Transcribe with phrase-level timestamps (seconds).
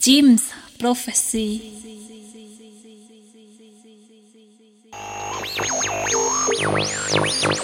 [0.00, 1.60] Jim's Prophecy.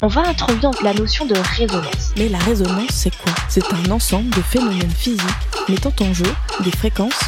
[0.03, 2.13] On va introduire la notion de résonance.
[2.19, 3.33] Mais la résonance, c'est quoi?
[3.49, 5.23] C'est un ensemble de phénomènes physiques
[5.71, 6.31] mettant en jeu
[6.61, 7.21] des fréquences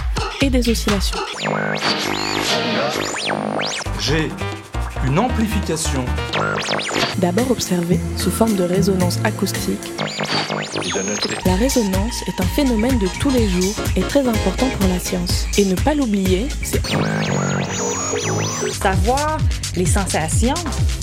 [0.42, 1.18] et des oscillations.
[3.98, 4.28] J'ai
[5.06, 6.04] une amplification.
[7.18, 9.92] D'abord observée sous forme de résonance acoustique,
[11.44, 15.46] la résonance est un phénomène de tous les jours et très important pour la science.
[15.56, 16.80] Et ne pas l'oublier, c'est
[18.72, 19.38] savoir
[19.76, 20.54] les sensations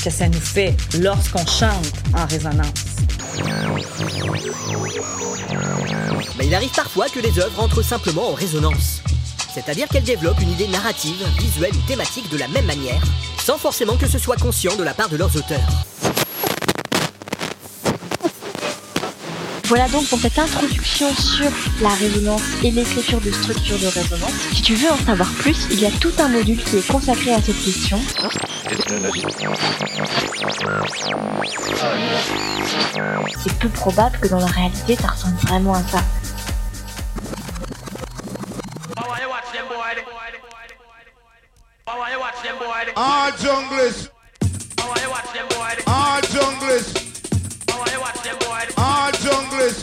[0.04, 2.74] que ça nous fait lorsqu'on chante en résonance.
[6.38, 9.02] Mais il arrive parfois que les œuvres entrent simplement en résonance.
[9.56, 13.02] C'est-à-dire qu'elles développent une idée narrative, visuelle ou thématique de la même manière,
[13.42, 15.86] sans forcément que ce soit conscient de la part de leurs auteurs.
[19.64, 21.50] Voilà donc pour cette introduction sur
[21.82, 24.34] la résonance et l'écriture de structures de résonance.
[24.54, 27.34] Si tu veux en savoir plus, il y a tout un module qui est consacré
[27.34, 28.02] à cette question.
[33.42, 36.04] C'est peu probable que dans la réalité ça ressemble vraiment à ça.
[42.46, 42.94] them boy.
[42.96, 44.10] All junglers.
[44.78, 45.74] How I watch them boy.
[45.88, 46.88] All junglers.
[47.70, 48.66] How I watch them boy.
[48.78, 49.78] All junglers.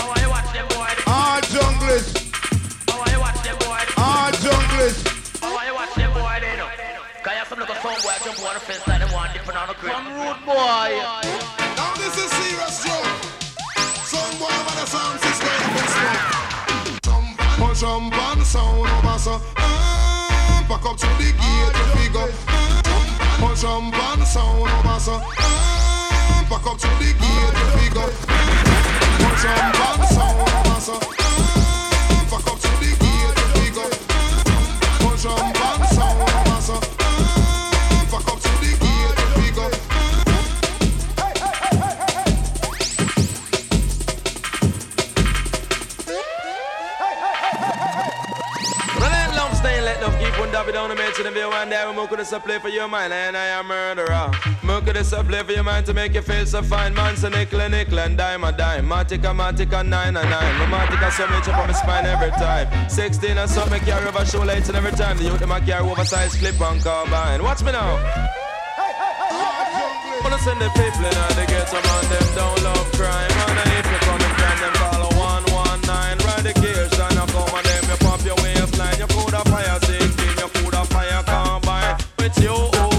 [0.00, 0.92] How I watch them boy.
[1.06, 2.06] All junglers.
[2.88, 3.84] How I watch them boy.
[4.00, 4.96] All junglers.
[5.40, 6.36] How I watch them boy.
[6.40, 6.68] They know.
[7.22, 9.68] Cause you some little phone boy jump on the fence like them one different on
[9.68, 9.92] the crib?
[9.92, 10.88] Some rude boy.
[11.76, 13.04] Now this is serious jump.
[14.08, 15.52] Some boy over a sound system.
[17.04, 19.83] Jump on, jump sound over so.
[20.68, 22.30] Back up to the gate to figure.
[22.48, 22.82] Uh,
[23.40, 25.08] punch on the sound of us.
[25.08, 25.20] Uh,
[26.48, 28.10] back up to the gate to figure.
[29.18, 31.63] Punch on the sound of us.
[50.74, 51.82] Down the man to the bill one day.
[51.86, 54.30] We could have play for your mind, and I am murderer.
[54.62, 57.16] We could have play for your mind to make you feel so fine, man.
[57.16, 58.86] So nickel and nickel and dime a dime.
[58.86, 60.58] Matica, Matica, nine and nine.
[60.58, 62.66] No Matica, so much up on my spine every time.
[62.90, 65.16] 16 and something carry over shoelaces and every time.
[65.16, 67.42] The youth, them a carry oversized clip on carbine.
[67.44, 67.94] Watch me now.
[70.24, 73.73] Wanna send the people in get some on them don't love crime.
[82.24, 82.93] With you,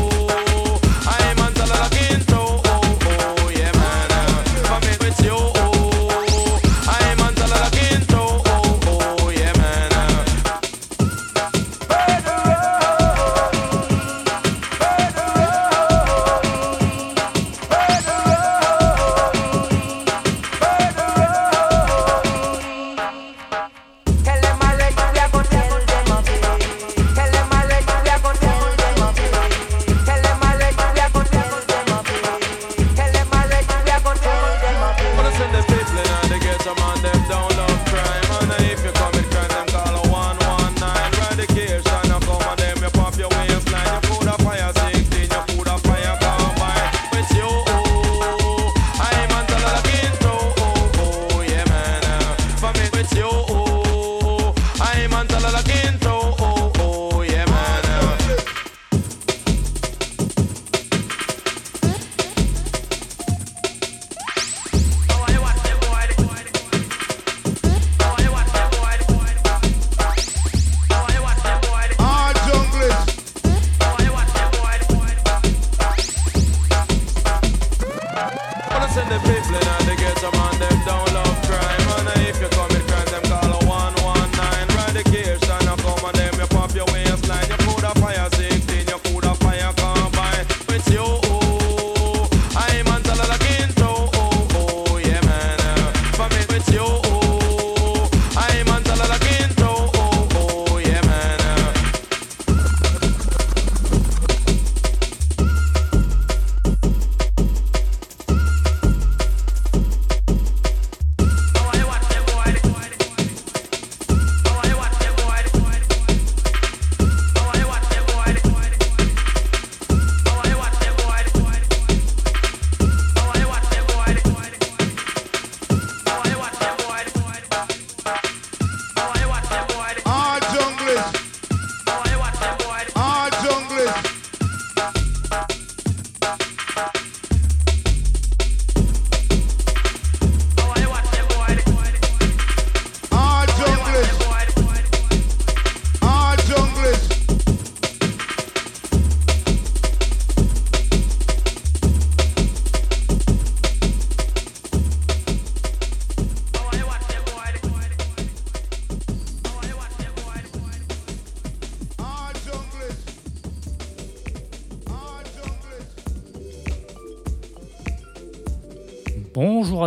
[55.35, 55.84] I'm on the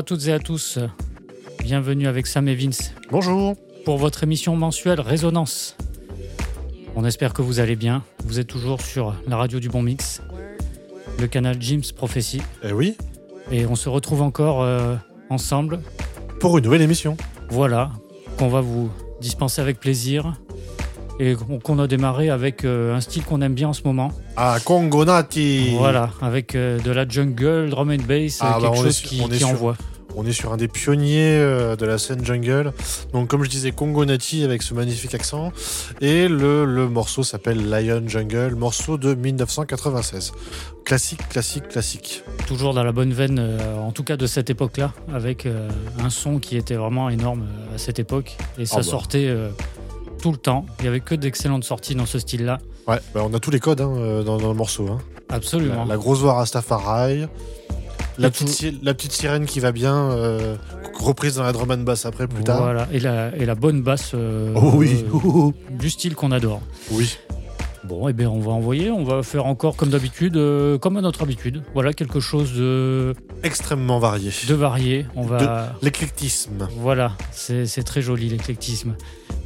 [0.01, 0.79] Bonjour à toutes et à tous.
[1.61, 3.57] Bienvenue avec Sam et Vince Bonjour.
[3.85, 5.77] pour votre émission mensuelle Résonance.
[6.95, 8.05] On espère que vous allez bien.
[8.25, 10.23] Vous êtes toujours sur la radio du Bon Mix,
[11.19, 12.41] le canal Jim's Prophecy.
[12.63, 12.97] Eh oui,
[13.51, 14.95] Et on se retrouve encore euh,
[15.31, 15.81] ensemble.
[16.39, 17.17] pour une nouvelle émission.
[17.51, 17.91] Voilà,
[18.39, 18.91] qu'on va vous
[19.21, 20.37] dispenser avec plaisir.
[21.21, 21.35] Et
[21.65, 24.13] qu'on a démarré avec euh, un style qu'on aime bien en ce moment.
[24.37, 25.75] Ah, Congo Nati.
[25.77, 29.21] Voilà, avec euh, de la jungle, drum and bass, Ah, bah, quelque est chose qui,
[29.21, 29.77] on est qui sur- envoie.
[30.21, 32.73] On est sur un des pionniers euh, de la scène jungle.
[33.13, 35.53] Donc, comme je disais, Congo Nati avec ce magnifique accent.
[36.01, 40.33] Et le, le morceau s'appelle Lion Jungle, morceau de 1996.
[40.85, 42.25] Classique, classique, classique.
[42.49, 45.69] Toujours dans la bonne veine, euh, en tout cas de cette époque-là, avec euh,
[46.01, 47.45] un son qui était vraiment énorme
[47.75, 48.37] à cette époque.
[48.59, 48.83] Et ça Ah bah.
[48.85, 49.51] sortait euh,
[50.21, 50.67] tout le temps.
[50.81, 52.59] Il n'y avait que d'excellentes sorties dans ce style-là.
[52.89, 54.89] Ouais, bah, on a tous les codes hein, dans, dans le morceau.
[54.89, 54.99] hein.
[55.29, 55.85] Absolument.
[55.85, 57.27] La, la grosse voix Rastafari.
[58.19, 60.57] La Et petite, si- la petite sirène qui va bien, euh,
[60.99, 62.61] reprise dans la drum and bass après, plus tard.
[62.63, 66.61] Voilà, et la, et la bonne basse euh, Oh oui, euh, du style qu'on adore.
[66.91, 67.17] oui.
[67.85, 71.01] Bon, et bien on va envoyer, on va faire encore comme d'habitude, euh, comme à
[71.01, 71.63] notre habitude.
[71.75, 74.31] Voilà, quelque chose de, Extrêmement varié.
[74.49, 75.07] de varié.
[75.15, 75.75] On va.
[75.83, 76.69] L'éclectisme.
[76.77, 78.95] Voilà, c'est très joli l'éclectisme.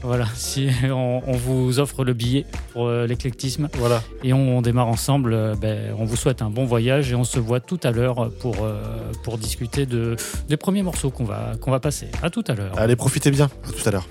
[0.02, 4.02] Voilà, si on, on vous offre le billet pour euh, l'éclectisme Voilà.
[4.24, 7.38] et on, démarre ensemble, euh, ben, on vous souhaite un bon voyage et on se
[7.38, 8.82] voit tout à l'heure pour, euh,
[9.22, 10.16] pour discuter de,
[10.48, 12.08] des premiers morceaux qu'on va, qu'on va passer.
[12.22, 12.72] À tout à l'heure.
[12.76, 13.48] Allez, profitez bien.
[13.68, 14.08] À tout à l'heure.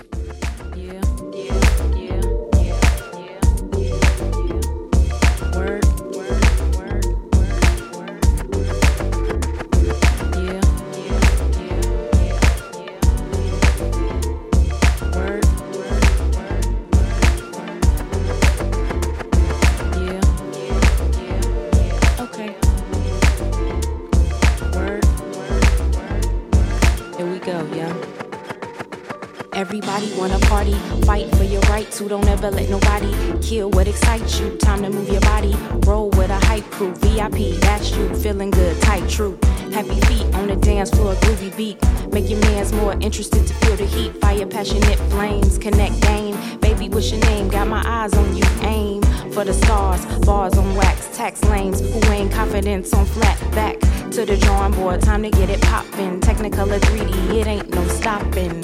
[30.18, 30.74] Wanna party,
[31.06, 32.00] fight for your rights.
[32.00, 33.12] Who don't ever let nobody
[33.42, 34.58] kill what excites you.
[34.58, 35.56] Time to move your body,
[35.86, 36.94] roll with a hype crew.
[36.96, 39.38] VIP, that's you, feeling good, tight, true.
[39.72, 41.78] Happy feet on the dance floor, groovy beat.
[42.12, 44.16] Make your mans more interested to feel the heat.
[44.22, 46.36] Fire, passionate flames, connect game.
[46.60, 47.50] Baby, what's your name?
[47.50, 49.02] Got my eyes on you, aim
[49.32, 50.04] for the stars.
[50.26, 51.80] Bars on wax, tax lanes.
[51.80, 53.80] Who ain't confidence on flat back
[54.12, 55.02] to the drawing board.
[55.02, 56.20] Time to get it poppin'.
[56.22, 58.62] Technicolor 3D, it ain't no stopping.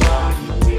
[0.00, 0.69] Yeah.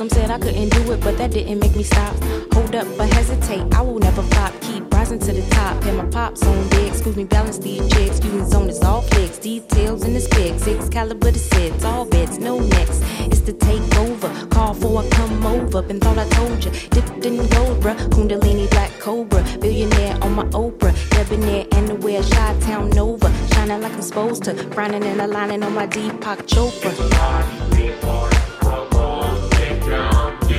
[0.00, 2.16] Some said I couldn't do it, but that didn't make me stop.
[2.54, 4.58] Hold up, but hesitate, I will never flop.
[4.62, 5.84] Keep rising to the top.
[5.84, 8.18] And my pops on deck, excuse me, balance these checks.
[8.24, 10.62] Using zone is all flicks, details in the specs.
[10.62, 13.02] Six caliber the sets, all bets, no necks.
[13.28, 14.50] It's the takeover.
[14.50, 15.82] Call for a come over.
[15.82, 16.70] Been thought I told you.
[16.88, 17.98] Dipped in gold, bruh.
[18.08, 19.42] Kundalini black cobra.
[19.60, 20.94] Billionaire on my Oprah.
[21.10, 23.30] Debonair and the wear Chi Town Nova.
[23.52, 24.54] Shining like I'm supposed to.
[24.70, 26.90] Grinding and aligning on my Deepak Chopra
[29.90, 30.49] down.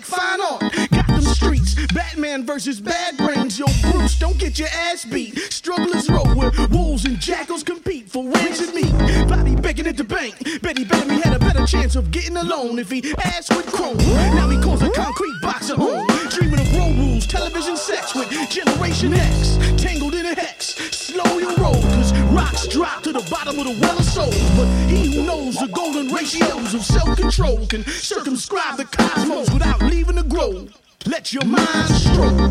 [0.00, 0.90] like fine art.
[0.90, 3.58] Got them streets, Batman versus bad brains.
[3.58, 5.36] Yo, Bruce, don't get your ass beat.
[5.52, 9.28] Strugglers roll where wolves and jackals compete for wins and meat.
[9.28, 10.34] Bobby begging at the bank.
[10.62, 13.98] Betty Bellamy had a better chance of getting a loan if he asked with chrome.
[13.98, 16.06] Now he calls a concrete box a home.
[16.30, 19.58] Dreaming of road rules, television sets with Generation X.
[19.76, 20.76] Tangled in a hex.
[20.96, 22.09] Slow your roll, cause
[22.40, 24.50] rocks drop to the bottom of the well of souls.
[24.56, 29.82] But he who knows the golden ratios of self control can circumscribe the cosmos without
[29.82, 30.76] leaving the grove.
[31.06, 32.48] Let your mind stroll.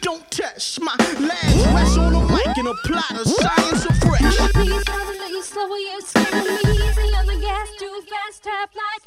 [0.00, 1.66] Don't test my labs.
[1.76, 4.36] Rest on a mic and apply the science of fresh.
[4.52, 9.02] Please drive a little slower, you're scaring me easy on the gas, too fast, like.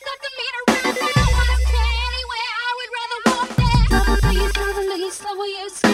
[0.00, 0.62] Stop, the meter.
[0.68, 3.80] I don't care anywhere, I would rather walk there.
[4.96, 5.89] Please slower, you're scaring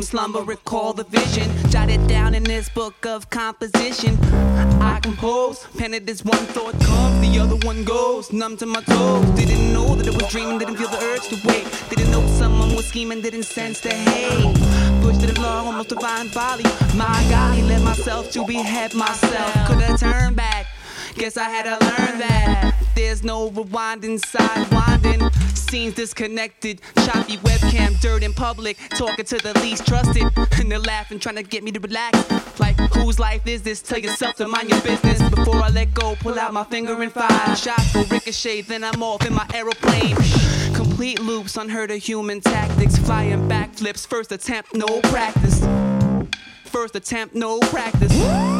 [0.00, 1.50] from slumber, recall the vision.
[1.68, 4.16] Jot it down in this book of composition.
[4.80, 8.32] I compose, pen it as one thought comes, the other one goes.
[8.32, 9.28] Numb to my toes.
[9.30, 11.66] Didn't know that it was dreaming, didn't feel the urge to wake.
[11.90, 14.54] Didn't know someone was scheming, didn't sense the hate.
[15.02, 16.64] Pushed it along, almost divine folly.
[16.94, 19.52] My golly, let myself to behead myself.
[19.66, 20.66] Could have turned back.
[21.20, 25.30] Guess I had to learn that there's no rewinding, sidewinding.
[25.54, 30.22] Scenes disconnected, choppy webcam, dirt in public, talking to the least trusted,
[30.58, 32.18] and they're laughing, trying to get me to relax.
[32.58, 33.82] Like, whose life is this?
[33.82, 36.16] Tell yourself to mind your business before I let go.
[36.20, 37.54] Pull out my finger and fire.
[37.54, 40.16] Shots will ricochet, then I'm off in my aeroplane.
[40.74, 44.06] Complete loops, unheard of human tactics, flying backflips.
[44.06, 45.60] First attempt, no practice.
[46.64, 48.59] First attempt, no practice.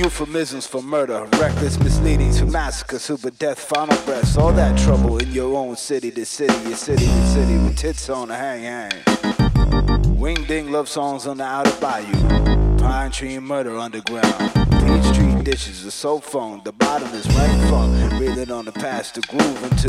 [0.00, 5.30] Euphemisms for murder, reckless misleadings for massacre, super death, final breaths, all that trouble in
[5.30, 10.18] your own city to city, your city to city, with tits on the hang hang.
[10.18, 14.50] Wing ding love songs on the outer bayou, pine tree murder underground.
[14.54, 19.16] Peach tree dishes with soap phone, the bottom is rank funk, breathing on the past
[19.16, 19.88] to groove into.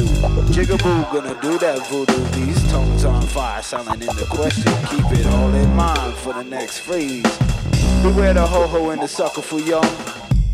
[0.51, 5.25] Jigaboo gonna do that voodoo, these tones on fire, silent in the question, keep it
[5.27, 7.60] all in mind for the next freeze.
[8.01, 9.85] Beware the ho-ho and the sucker for young.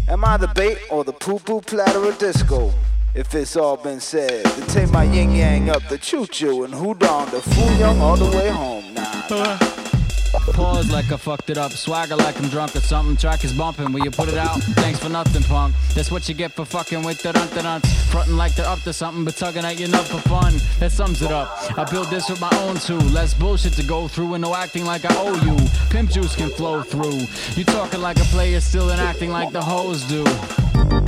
[0.10, 2.74] Am I the bait or the poo-poo platter of disco?
[3.16, 6.94] If it's all been said, then take my yin yang up the choo-choo and who
[6.96, 8.94] down the fool young all the way home.
[8.94, 9.87] Nah.
[10.32, 11.72] Pause like I fucked it up.
[11.72, 13.16] Swagger like I'm drunk or something.
[13.16, 13.92] Track is bumping.
[13.92, 14.62] Will you put it out?
[14.82, 15.76] Thanks for nothing, punk.
[15.94, 17.82] That's what you get for fucking with the dun dun
[18.12, 20.54] Frontin' like they're up to something, but tugging at your nut for fun.
[20.80, 21.50] That sums it up.
[21.78, 22.98] I built this with my own two.
[22.98, 25.58] Less bullshit to go through and no acting like I owe you.
[25.90, 27.20] Pimp juice can flow through.
[27.56, 30.24] You talking like a player still and acting like the hoes do.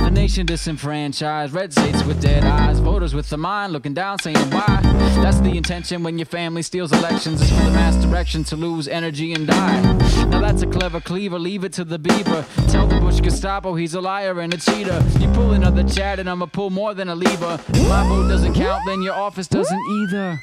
[0.00, 4.36] A nation disenfranchised, red states with dead eyes, voters with the mind looking down saying
[4.50, 4.80] why.
[5.22, 8.88] That's the intention when your family steals elections, it's for the mass direction to lose
[8.88, 9.80] energy and die.
[10.26, 12.44] Now that's a clever cleaver, leave it to the beaver.
[12.68, 15.02] Tell the Bush Gestapo he's a liar and a cheater.
[15.18, 17.60] You pull another chat and I'ma pull more than a lever.
[17.68, 20.42] If my vote doesn't count, then your office doesn't either.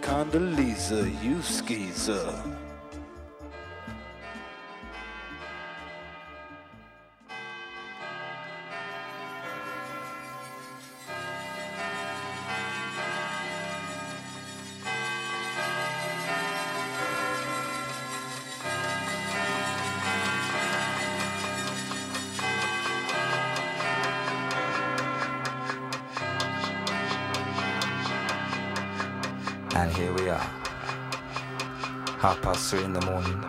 [0.00, 2.63] Condoleezza, you skeezer.
[32.82, 33.43] In the morning.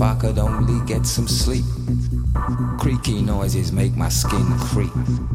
[0.00, 1.64] if I could only get some sleep.
[2.78, 4.90] Creaky noises make my skin creep.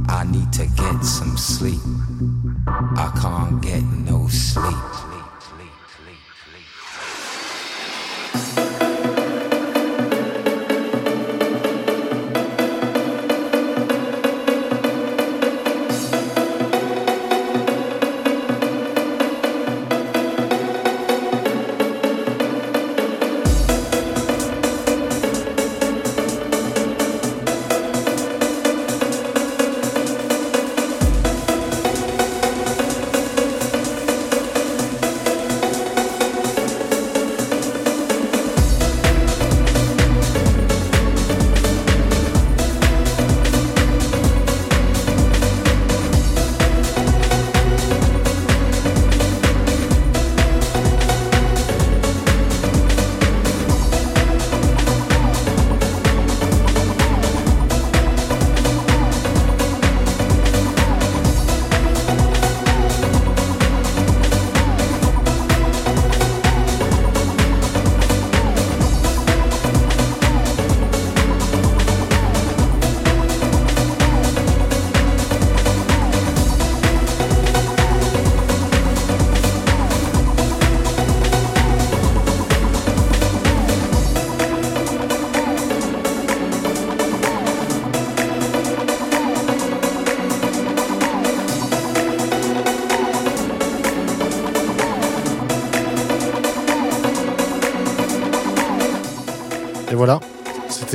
[0.10, 1.80] I need to get some sleep.
[2.68, 3.84] I can't get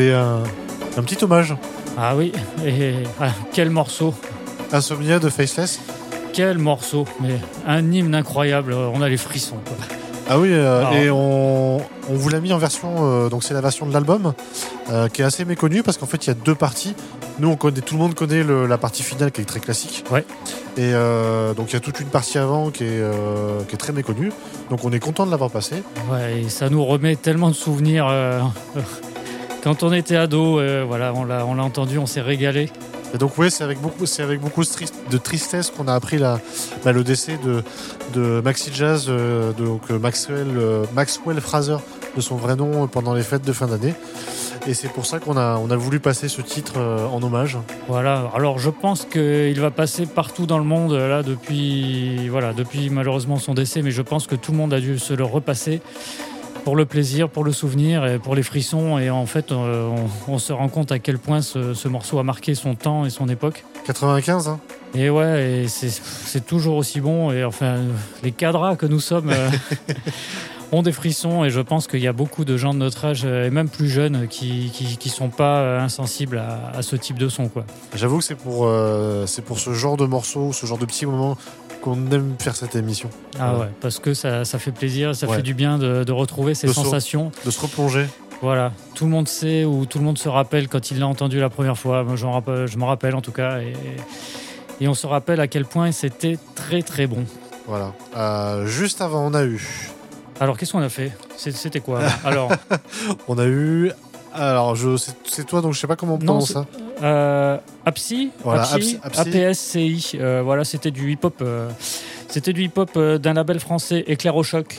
[0.00, 0.42] c'était un,
[0.96, 1.54] un petit hommage.
[1.98, 2.32] Ah oui,
[2.64, 4.14] et ah, quel morceau
[4.72, 5.80] Insomnia de Faceless
[6.32, 9.56] Quel morceau Mais un hymne incroyable, on a les frissons.
[9.64, 9.76] quoi.
[10.28, 10.94] Ah oui, euh, Alors.
[10.94, 14.32] et on, on vous l'a mis en version, euh, donc c'est la version de l'album,
[14.90, 16.94] euh, qui est assez méconnue parce qu'en fait il y a deux parties.
[17.40, 20.04] Nous, on connaît, tout le monde connaît le- la partie finale qui est très classique.
[20.10, 20.24] Ouais.
[20.76, 23.78] Et euh, donc il y a toute une partie avant qui est, euh, qui est
[23.78, 24.30] très méconnue.
[24.70, 25.82] Donc on est content de l'avoir passé.
[26.10, 28.06] Ouais, et ça nous remet tellement de souvenirs.
[28.08, 28.40] euh,
[29.62, 32.70] quand on était ado, euh, voilà, on l'a, on l'a entendu, on s'est régalé.
[33.12, 35.94] Et donc oui, c'est avec beaucoup, c'est avec beaucoup de tris- de tristesse qu'on a
[35.94, 36.38] appris la,
[36.84, 37.62] bah, le décès de,
[38.14, 41.76] de Maxi Jazz, euh, de- donc euh, Maxwell, euh, Maxwell Fraser,
[42.16, 43.94] de son vrai nom, pendant les fêtes de fin d'année.
[44.66, 47.56] Et c'est pour ça qu'on a, on a voulu passer ce titre euh, en hommage.
[47.88, 48.30] Voilà.
[48.34, 53.38] Alors, je pense qu'il va passer partout dans le monde là depuis, voilà, depuis malheureusement
[53.38, 55.80] son décès, mais je pense que tout le monde a dû se le repasser
[56.64, 58.98] pour le plaisir, pour le souvenir et pour les frissons.
[58.98, 59.88] Et en fait, euh,
[60.28, 63.04] on, on se rend compte à quel point ce, ce morceau a marqué son temps
[63.04, 63.64] et son époque.
[63.86, 64.60] 95, hein
[64.94, 67.32] Et ouais, et c'est toujours aussi bon.
[67.32, 67.78] Et enfin,
[68.22, 69.50] les cadras que nous sommes euh,
[70.72, 71.44] ont des frissons.
[71.44, 73.68] Et je pense qu'il y a beaucoup de gens de notre âge, euh, et même
[73.68, 77.50] plus jeunes, qui, qui, qui sont pas insensibles à, à ce type de son.
[77.94, 81.06] J'avoue que c'est pour, euh, c'est pour ce genre de morceaux, ce genre de petits
[81.06, 81.36] moments
[81.80, 83.08] qu'on aime faire cette émission.
[83.38, 85.36] Ah ouais, parce que ça, ça fait plaisir, ça Ouais.
[85.36, 87.32] fait du bien de, de retrouver ces De se- sensations.
[87.44, 88.06] de se replonger.
[88.42, 91.38] Voilà, tout le monde sait ou tout le monde se rappelle quand il l'a entendu
[91.40, 92.04] la première fois.
[92.04, 93.60] Moi, rappelle- je m'en rappelle en tout cas.
[93.60, 93.74] Et,
[94.80, 97.24] et on se rappelle à quel point c'était très très bon.
[97.66, 97.92] Voilà.
[98.16, 99.90] Euh, juste avant, on a eu.
[100.40, 101.12] Alors, qu'est-ce qu'on a fait?
[101.36, 102.50] C'était quoi Alors,
[103.28, 103.92] on a eu.
[104.32, 106.66] Alors, je, c'est, toi, donc je sais pas comment on Non, prononce ça.
[107.02, 108.62] Euh, APSI, Voilà.
[109.02, 111.34] APSCI, euh, voilà, c'était du hip-hop.
[111.42, 111.68] euh,
[112.28, 114.78] c'était du hip-hop d'un label français, Éclair au choc.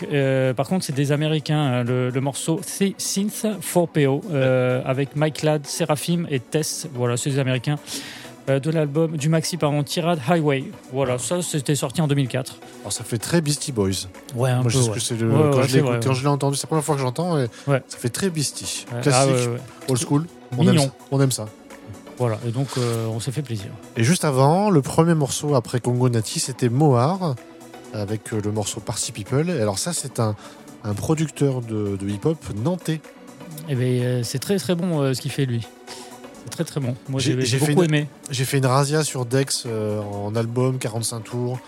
[0.56, 1.84] Par contre, c'est des Américains.
[1.84, 6.88] le, le morceau Synth 4PO euh, avec Mike Ladd, Seraphim et Tess.
[6.94, 7.78] Voilà, c'est des Américains.
[8.52, 10.66] Euh, de l'album, du maxi, pardon, Tirade Highway.
[10.92, 12.58] Voilà, ça, c'était sorti en 2004.
[12.82, 13.90] Alors, ça fait très Beastie Boys.
[14.36, 14.90] Ouais, un Moi, peu, ouais.
[14.92, 16.96] que c'est le- Ouais, quand, je vrai, quand je l'ai entendu, c'est la première fois
[16.96, 17.40] que j'entends.
[17.40, 17.48] Et.
[17.66, 18.86] Ça fait très Beastie.
[19.02, 19.58] Classique, ah ouais.
[19.90, 20.26] old school.
[20.58, 20.74] On Mignon.
[20.74, 20.94] aime, ça.
[21.12, 21.46] on aime ça.
[22.18, 23.68] Voilà, et donc euh, on s'est fait plaisir.
[23.98, 27.36] Et juste avant, le premier morceau après Congo Nati, c'était Mohar,
[27.94, 29.50] avec euh, le morceau Party People.
[29.50, 30.36] Et alors, ça, c'est un,
[30.84, 33.02] un producteur de, de hip-hop nantais.
[33.70, 35.66] Et ben, euh, c'est très très bon euh, ce qu'il fait lui.
[36.43, 36.95] C'est très très bon.
[37.10, 38.08] Moi j'ai beaucoup une- aimé.
[38.30, 41.60] J'ai fait une razzia sur Dex euh, en album, 45 tours.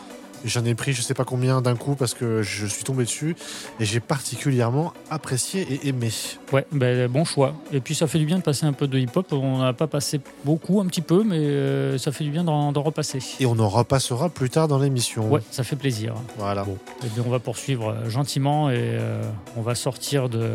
[0.45, 3.33] J'en ai pris je sais pas combien d'un coup parce que je suis tombé dessus
[3.79, 6.09] et j'ai particulièrement apprécié et aimé.
[6.51, 7.53] Ouais, ben, bon choix.
[7.71, 9.31] Et puis ça fait du bien de passer un peu de hip-hop.
[9.31, 12.73] On n'a pas passé beaucoup, un petit peu, mais euh, ça fait du bien d'en
[12.73, 13.19] repasser.
[13.39, 15.31] Et on en repassera plus tard dans l'émission.
[15.31, 16.13] Ouais, ça fait plaisir.
[16.37, 16.65] Voilà.
[17.05, 19.21] Et bien, on va poursuivre euh, gentiment et euh,
[19.55, 20.49] on va sortir de,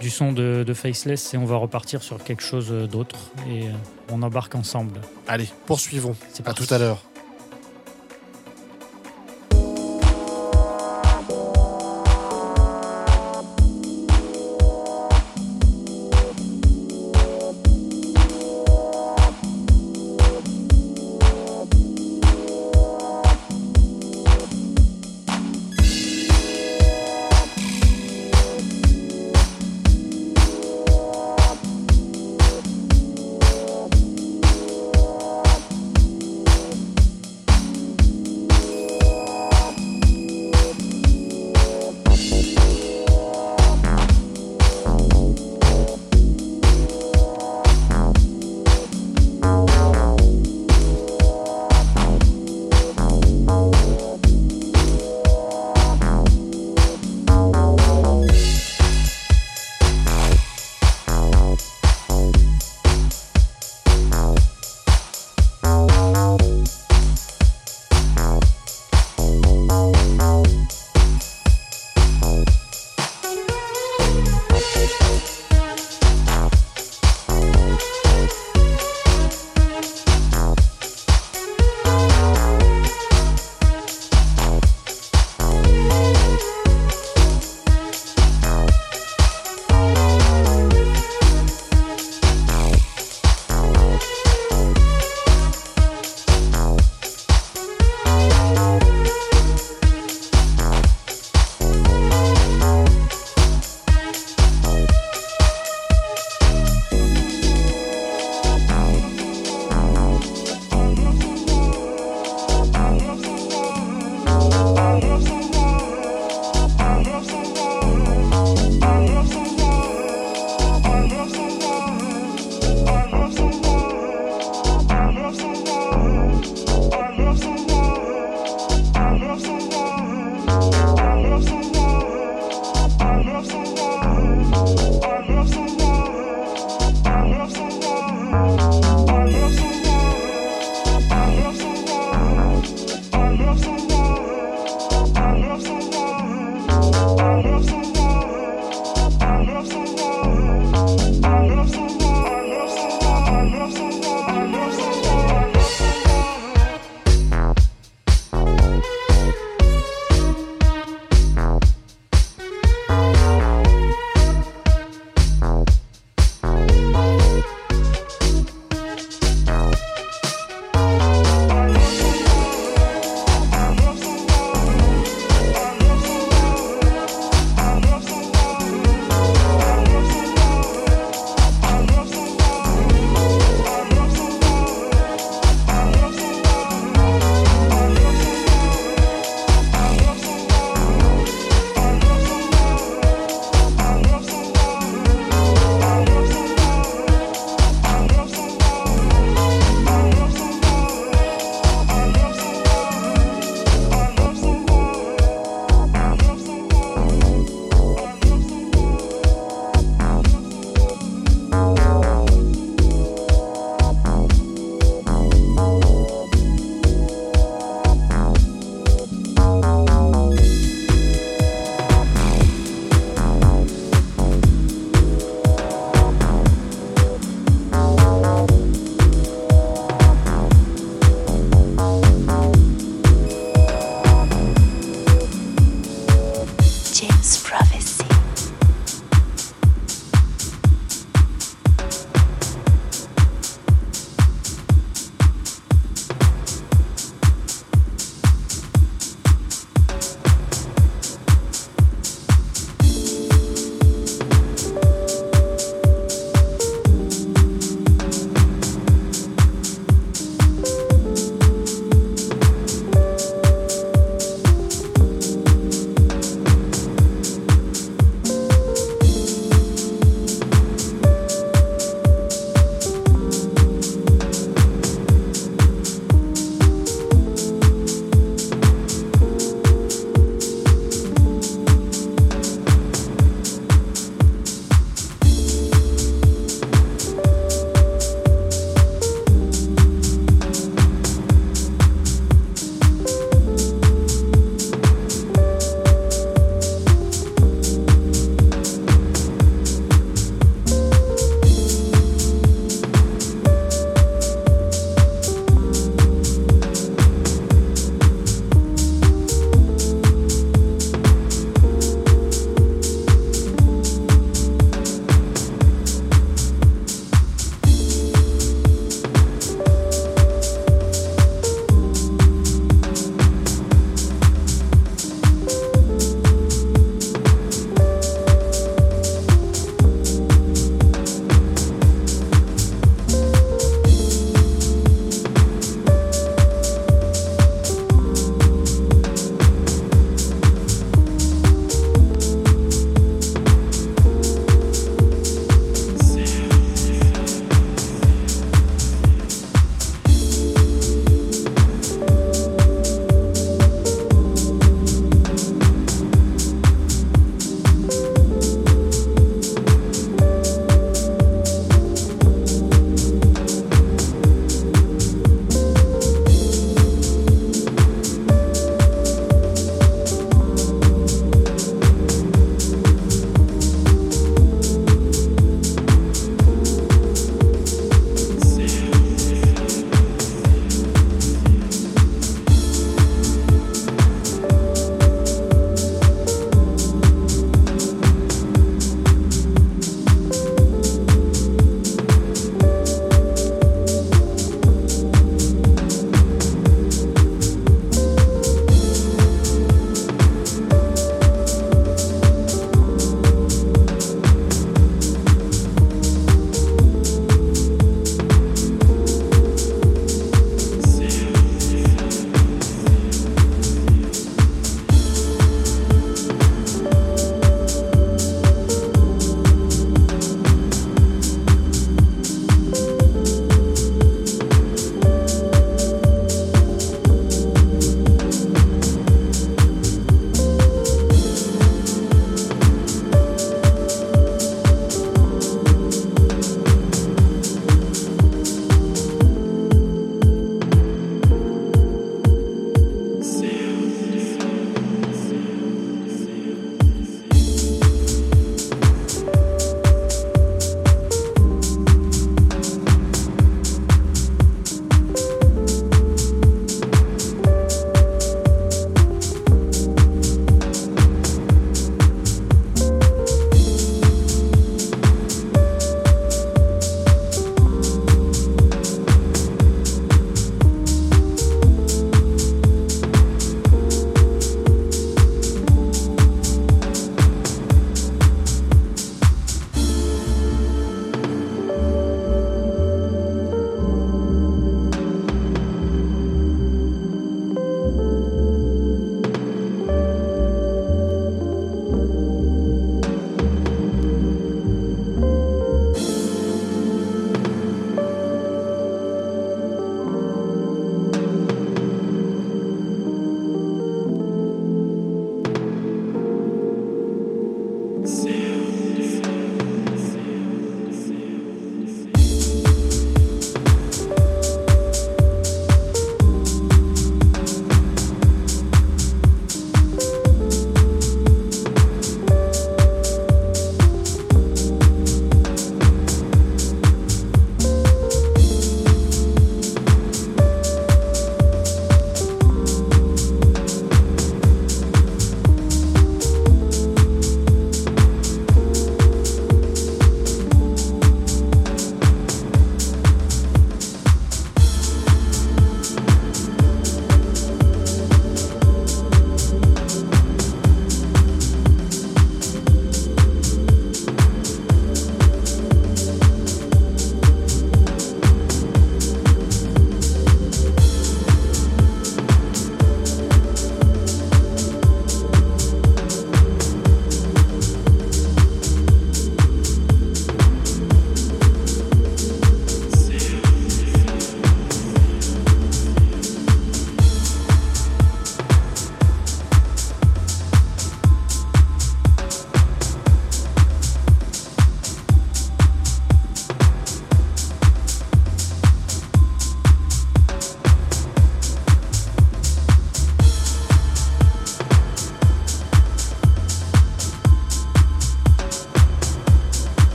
[0.00, 3.16] du son de, de Faceless et on va repartir sur quelque chose d'autre.
[3.50, 3.72] Et euh,
[4.10, 5.00] on embarque ensemble.
[5.26, 6.16] Allez, poursuivons.
[6.32, 7.02] C'est À tout à l'heure.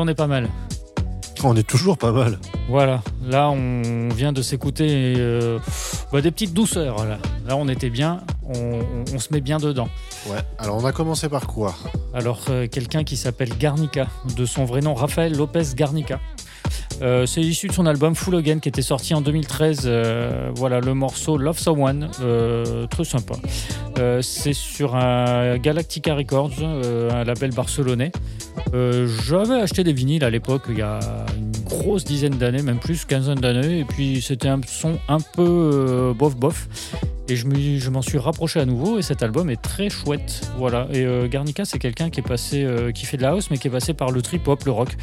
[0.00, 0.48] On est pas mal.
[1.42, 2.38] On est toujours pas mal.
[2.68, 5.58] Voilà, là on vient de s'écouter euh,
[6.12, 7.04] bah, des petites douceurs.
[7.04, 9.88] Là, on était bien, on, se met bien dedans.
[10.28, 11.74] Ouais, alors on a commencé par quoi?
[12.14, 16.20] Alors euh, quelqu'un qui s'appelle Garnica, de son vrai nom Raphaël Lopez Garnica.
[17.02, 19.90] Euh, c'est issu de son album Full Again qui était sorti en 2013.
[20.54, 22.08] Voilà le morceau Love Someone,
[22.88, 23.34] très sympa.
[24.22, 28.12] c'est sur un Galactica Records, un label barcelonais.
[28.74, 31.00] Euh, j'avais acheté des vinyles à l'époque, il y a
[31.36, 35.42] une grosse dizaine d'années, même plus, quinzaine d'années, et puis c'était un son un peu
[35.42, 36.68] euh, bof-bof.
[37.28, 40.40] Et je m'en suis rapproché à nouveau et cet album est très chouette.
[40.56, 40.86] Voilà.
[40.92, 43.58] Et euh, Garnica, c'est quelqu'un qui est passé, euh, qui fait de la house, mais
[43.58, 44.96] qui est passé par le trip hop, le rock.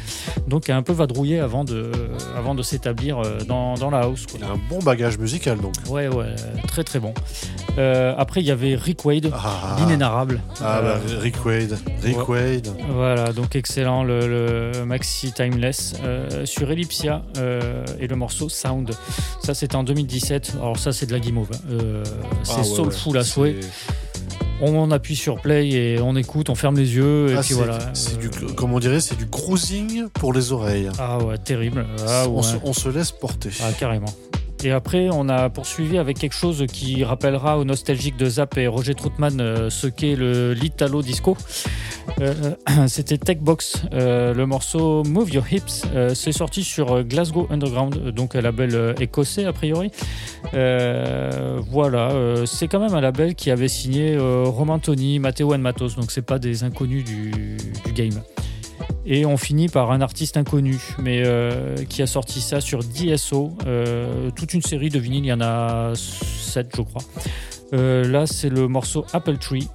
[0.48, 1.92] Donc qui a un peu vadrouillé avant de,
[2.36, 4.26] avant de s'établir euh, dans, dans la house.
[4.26, 4.40] quoi.
[4.40, 5.74] Il a un bon bagage musical donc.
[5.88, 6.34] Ouais, ouais,
[6.66, 7.14] très très bon.
[7.78, 9.30] Euh, après, il y avait Rick Wade,
[9.78, 10.40] l'inénarrable.
[10.60, 11.78] Ah bah, Rick Wade.
[12.02, 12.54] Rick ouais.
[12.56, 12.68] Wade.
[12.90, 15.94] Voilà, donc excellent le, le maxi Timeless
[16.44, 17.22] sur Ellipsia
[18.00, 18.90] et le morceau Sound.
[19.42, 20.54] Ça, c'était en 2017.
[20.60, 21.50] Alors, ça, c'est de la guimauve.
[21.52, 22.02] hein.
[22.16, 23.18] Euh, c'est Ah ouais, soulful ouais.
[23.20, 23.56] à souhait.
[24.62, 27.28] On appuie sur play et on écoute, on ferme les yeux.
[27.30, 27.78] Et Ah, puis voilà.
[27.92, 30.88] c'est du, comme on dirait, c'est du cruising pour les oreilles.
[30.98, 31.84] Ah ouais, terrible.
[32.08, 32.42] Ah on, ouais.
[32.42, 33.50] se, on se laisse porter.
[33.62, 34.06] Ah, carrément.
[34.64, 38.66] Et après, on a poursuivi avec quelque chose qui rappellera aux nostalgiques de Zap et
[38.66, 41.36] Roger Troutman euh, ce qu'est le l'Italo Disco.
[42.20, 42.54] Euh,
[42.88, 45.84] C'était Techbox, euh, le morceau Move Your Hips.
[46.14, 49.90] C'est sorti sur Glasgow Underground, donc un label écossais a priori.
[50.52, 52.12] Voilà,
[52.46, 56.22] c'est quand même un label qui avait signé Roman Tony, Matteo and Matos, donc c'est
[56.22, 57.56] pas des inconnus du
[57.94, 58.22] game.
[59.08, 63.52] Et on finit par un artiste inconnu, mais euh, qui a sorti ça sur DSO.
[63.66, 67.02] euh, toute une série de vinyles, il y en a 7, je crois.
[67.72, 69.68] Euh, là, c'est le morceau Apple Tree,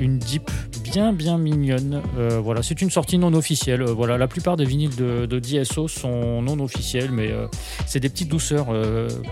[0.00, 0.50] une deep
[0.82, 2.02] bien bien mignonne.
[2.42, 3.82] Voilà, c'est une sortie non officielle.
[3.82, 7.30] Voilà, la plupart des vinyles de, DSO sont non officiels, mais
[7.86, 8.66] c'est des petites douceurs.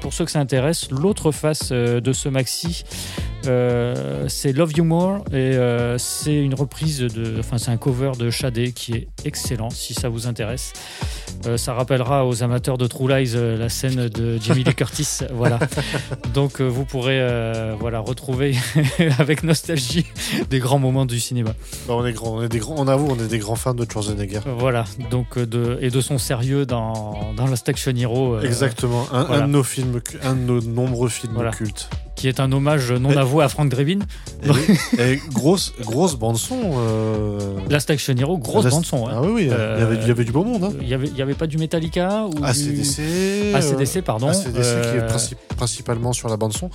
[0.01, 2.85] Pour ceux que ça intéresse, l'autre face de ce maxi,
[3.43, 5.59] c'est Love You More et
[5.99, 7.07] c'est une reprise
[7.41, 10.73] enfin c'est un cover de Shadé qui est excellent si ça vous intéresse.
[11.47, 15.21] Euh, ça rappellera aux amateurs de True Lies euh, la scène de Jamie Lee Curtis,
[15.33, 15.59] voilà.
[16.35, 18.55] Donc euh, vous pourrez euh, voilà retrouver
[19.19, 20.05] avec nostalgie
[20.51, 21.51] des grands moments du cinéma.
[21.89, 23.75] Bah, on est grand, on est des grands, on avoue, on est des grands fans
[23.75, 24.41] de Schwarzenegger.
[24.59, 28.35] Voilà, donc de, et de son sérieux dans, dans Last Action Hero.
[28.35, 29.45] euh, Exactement, un, voilà.
[29.45, 31.53] un de nos films, un de nos nombreux films Voilà.
[31.53, 31.89] cultes.
[32.21, 34.01] Qui est un hommage non avoué à Frank Drebin.
[34.99, 36.59] Et, et grosse, grosse bande son.
[36.77, 37.39] Euh...
[37.71, 39.07] Last Action Hero, grosse Last- bande son.
[39.09, 39.13] hein.
[39.15, 40.65] Ah oui, oui, il y Euh, avait- il y avait du beau monde.
[40.65, 40.73] Hein.
[40.83, 43.01] Il y avait, avait pas du Metallica ou ACDC.
[43.01, 43.55] du...
[43.55, 44.29] ACDC, euh, pardon.
[44.29, 46.67] ACDC qui est Euh, princi- principalement sur la bande son.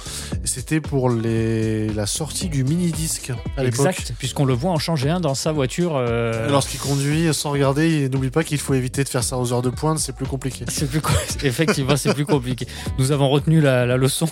[0.44, 1.90] Et C'était pour les...
[1.94, 3.86] la sortie du mini disque à l'époque.
[3.88, 5.94] Exact, puisqu'on le voit en changer un dans sa voiture.
[5.96, 9.54] euh, Lorsqu'il conduit sans regarder, il n'oublie pas qu'il faut éviter de faire ça aux
[9.54, 10.66] heures de pointe, c'est plus compliqué.
[10.70, 11.02] C'est plus
[11.44, 12.66] effectivement, c'est plus compliqué.
[12.98, 14.28] Nous avons retenu la, la leçon.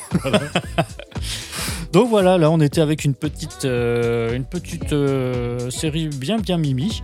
[1.91, 6.57] Donc voilà, là on était avec une petite, euh, une petite euh, série bien bien
[6.57, 7.01] mimi.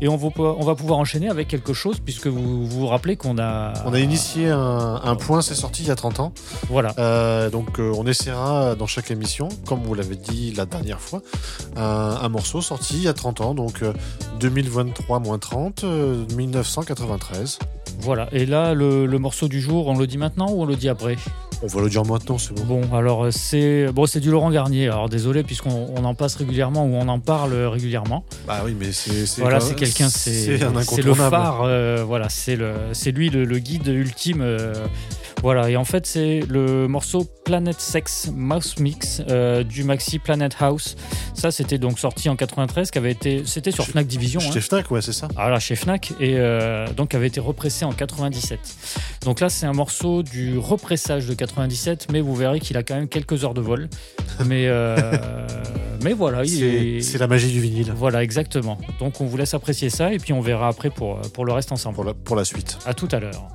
[0.00, 2.86] Et on va, pouvoir- on va pouvoir enchaîner avec quelque chose, puisque vous vous, vous
[2.88, 3.72] rappelez qu'on a.
[3.86, 6.32] On a initié un, un point, c'est sorti il y a 30 ans.
[6.68, 6.94] Voilà.
[6.98, 11.22] Euh, donc on essaiera dans chaque émission, comme vous l'avez dit la dernière fois,
[11.76, 13.92] un, un morceau sorti il y a 30 ans, donc euh,
[14.40, 17.60] 2023-30, euh, 1993.
[18.00, 20.76] Voilà, et là le, le morceau du jour, on le dit maintenant ou on le
[20.76, 21.16] dit après
[21.62, 22.64] On va le dire maintenant, c'est bon.
[22.82, 24.88] Bon, alors euh, c'est bon, c'est du Laurent Garnier.
[24.88, 28.24] Alors désolé, puisqu'on on en passe régulièrement ou on en parle régulièrement.
[28.46, 30.58] Bah oui, mais c'est c'est Voilà, c'est quelqu'un, c'est
[31.02, 31.62] le phare.
[31.62, 34.40] euh, voilà, c'est le, c'est lui le, le guide ultime.
[34.42, 34.74] euh,
[35.42, 40.54] voilà, et en fait c'est le morceau Planet Sex Mouse Mix euh, du maxi Planet
[40.60, 40.96] House.
[41.34, 44.40] Ça, c'était donc sorti en 93, qui avait été, c'était sur Fnac Division.
[44.40, 44.60] Chez hein.
[44.62, 45.28] Fnac, ouais, c'est ça.
[45.34, 48.58] Voilà, chez Fnac, et euh, donc avait été repressé en 97.
[49.24, 52.94] Donc là, c'est un morceau du repressage de 97, mais vous verrez qu'il a quand
[52.94, 53.88] même quelques heures de vol.
[54.46, 55.46] Mais, euh,
[56.02, 57.92] mais voilà, il C'est est- c'est la magie du vinyle.
[57.96, 58.78] Voilà, exactement.
[58.98, 61.70] Donc on vous laisse apprécier ça, et puis on verra après pour, pour le reste
[61.70, 61.94] ensemble.
[61.94, 62.78] Pour la, pour la suite.
[62.86, 63.48] À tout à l'heure.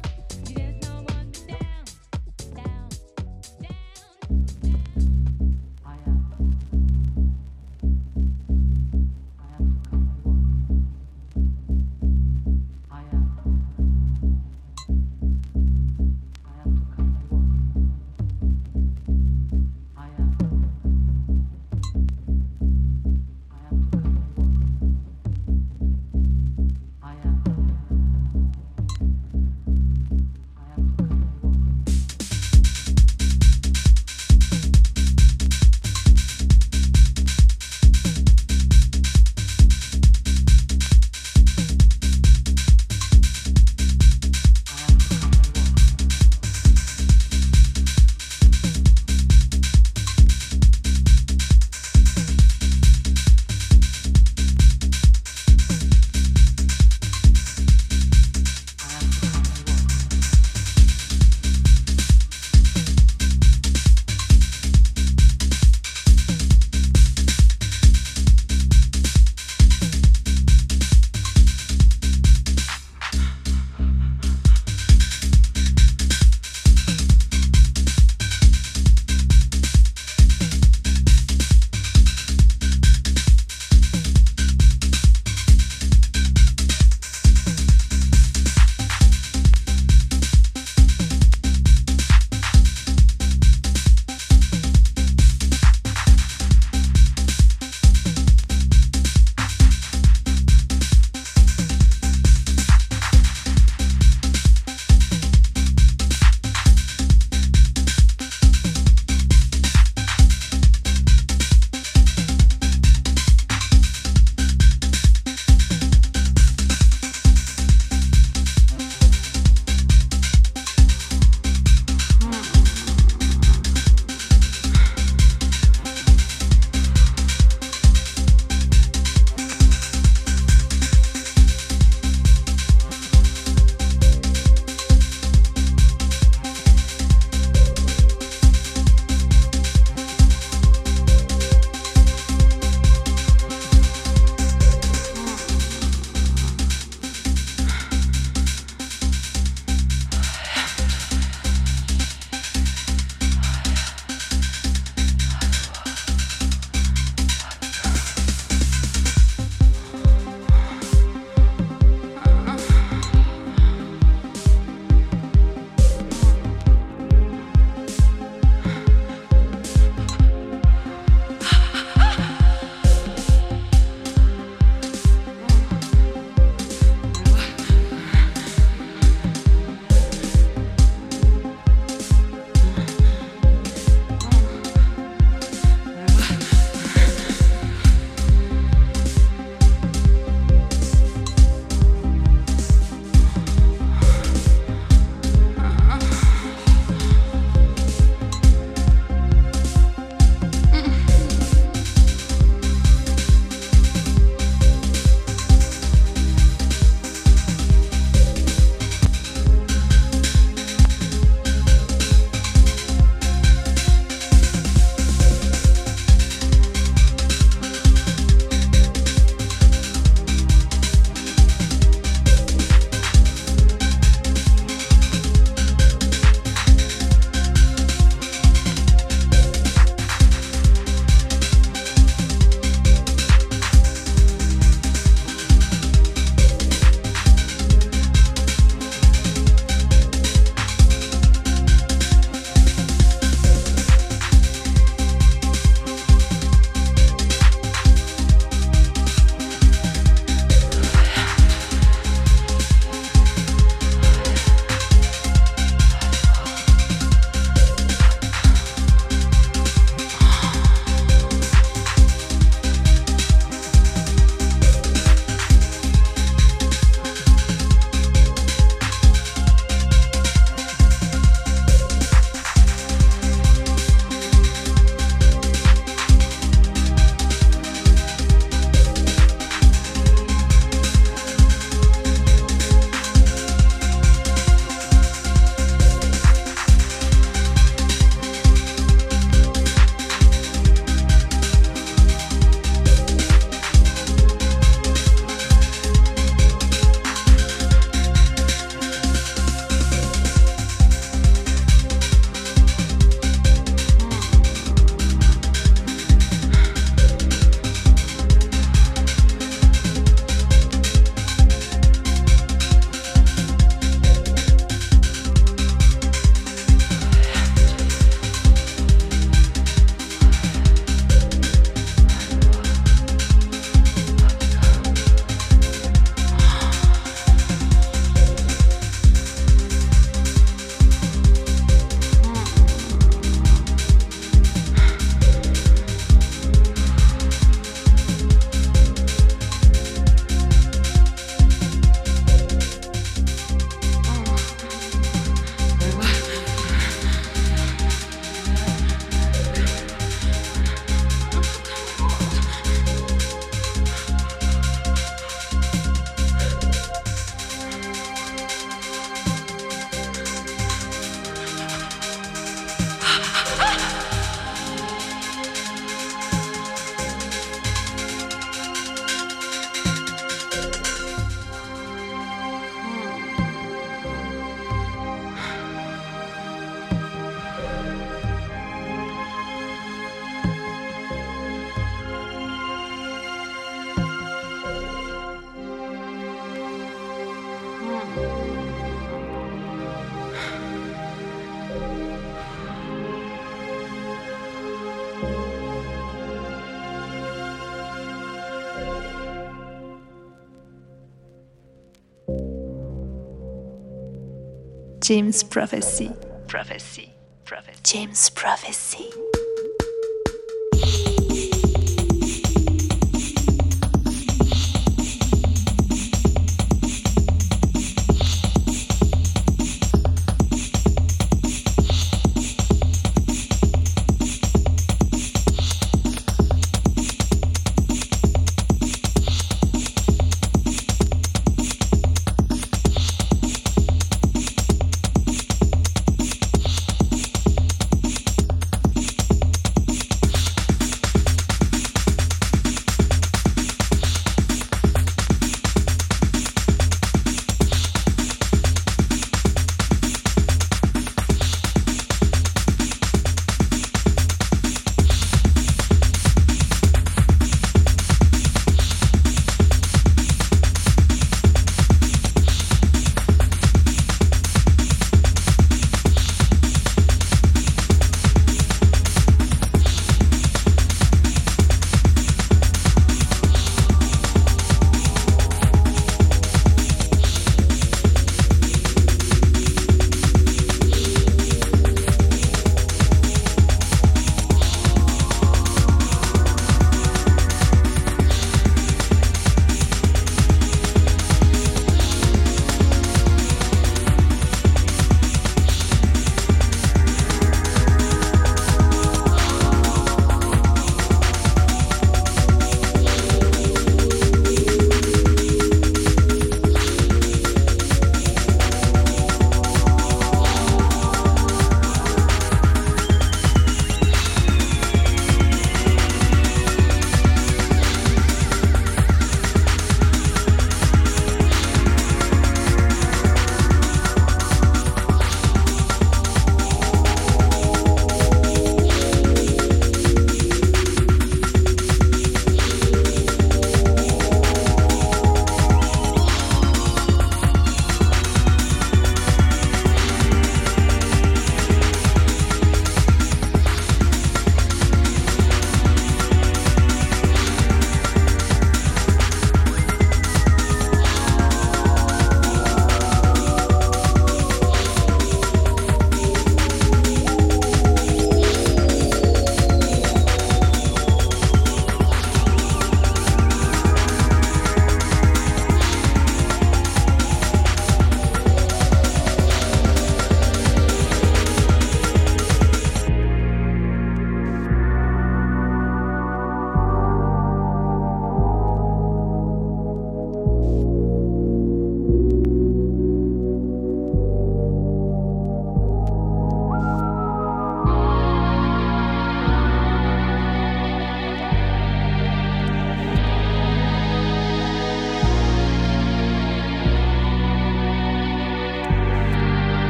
[405.10, 406.12] James Prophecy.
[406.47, 407.12] Prophecy.
[407.43, 407.80] Prophecy.
[407.82, 408.29] James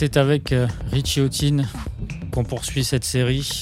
[0.00, 1.66] c'est avec euh, Richie Houghton
[2.32, 3.60] qu'on poursuit cette série.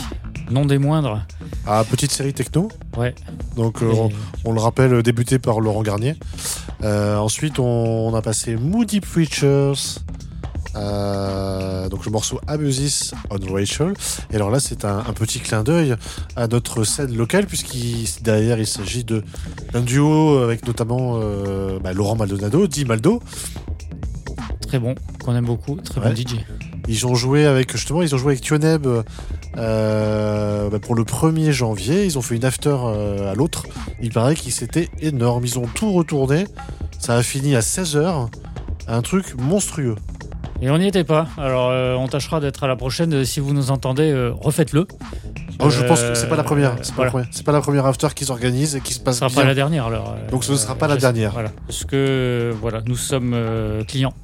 [0.52, 1.27] Non des moindres.
[1.66, 2.69] Ah, petite série techno.
[2.97, 3.12] Ouais.
[3.56, 4.10] Donc, euh, on,
[4.44, 6.15] on le rappelle, débuté par Laurent Garnier.
[6.85, 9.98] Euh, ensuite, on, on a passé Moody Preachers.
[10.77, 13.94] euh, donc le morceau Abusis on Rachel.
[14.31, 15.97] Et alors là, c'est un, un petit clin d'œil
[16.36, 19.24] à notre scène locale, puisqu'il derrière, il s'agit de
[19.73, 23.20] d'un duo avec notamment euh, bah, Laurent Maldonado, Di Maldo.
[24.69, 24.94] Très bon,
[25.28, 25.76] qu'on aime beaucoup.
[25.76, 26.09] Très Ouais.
[26.10, 26.36] bon DJ.
[26.88, 28.86] Ils ont joué avec justement, ils ont joué avec Tioneb
[29.56, 32.05] euh, bah, pour le 1er janvier.
[32.05, 33.64] Ils ont fait une after euh, à l'autre.
[34.00, 35.44] Il paraît qu'ils c'était énorme.
[35.44, 36.46] Ils ont tout retourné.
[36.98, 38.28] Ça a fini à 16h.
[38.88, 39.96] Un truc monstrueux.
[40.62, 41.28] Et on n'y était pas.
[41.36, 43.12] Alors, euh, on tâchera d'être à la prochaine.
[43.12, 44.86] Euh, Si vous nous entendez, euh, refaites-le.
[45.60, 46.74] Oh, je pense que Euh, c'est pas la première.
[46.82, 47.05] C'est pas, voilà.
[47.06, 47.28] la première.
[47.32, 49.42] C'est pas la première after qu'ils organisent et qui se passe Ce sera bien.
[49.42, 50.14] pas la dernière alors.
[50.16, 51.32] euh, Donc ce ne sera pas la dernière.
[51.32, 51.50] Voilà.
[51.66, 54.14] Parce que euh, voilà, nous sommes euh, clients.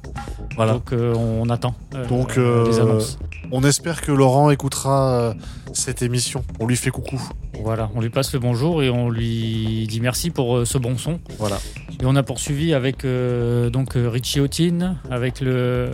[0.55, 0.73] Voilà.
[0.73, 1.75] Donc euh, on attend.
[1.95, 3.19] euh, Donc, les euh, annonces.
[3.51, 5.33] on espère que Laurent écoutera
[5.73, 6.43] cette émission.
[6.59, 7.21] On lui fait coucou.
[7.61, 11.19] Voilà, on lui passe le bonjour et on lui dit merci pour ce bon son.
[11.39, 11.57] Voilà.
[12.05, 15.89] Et on a poursuivi avec euh, donc euh, Richie Houghton, avec le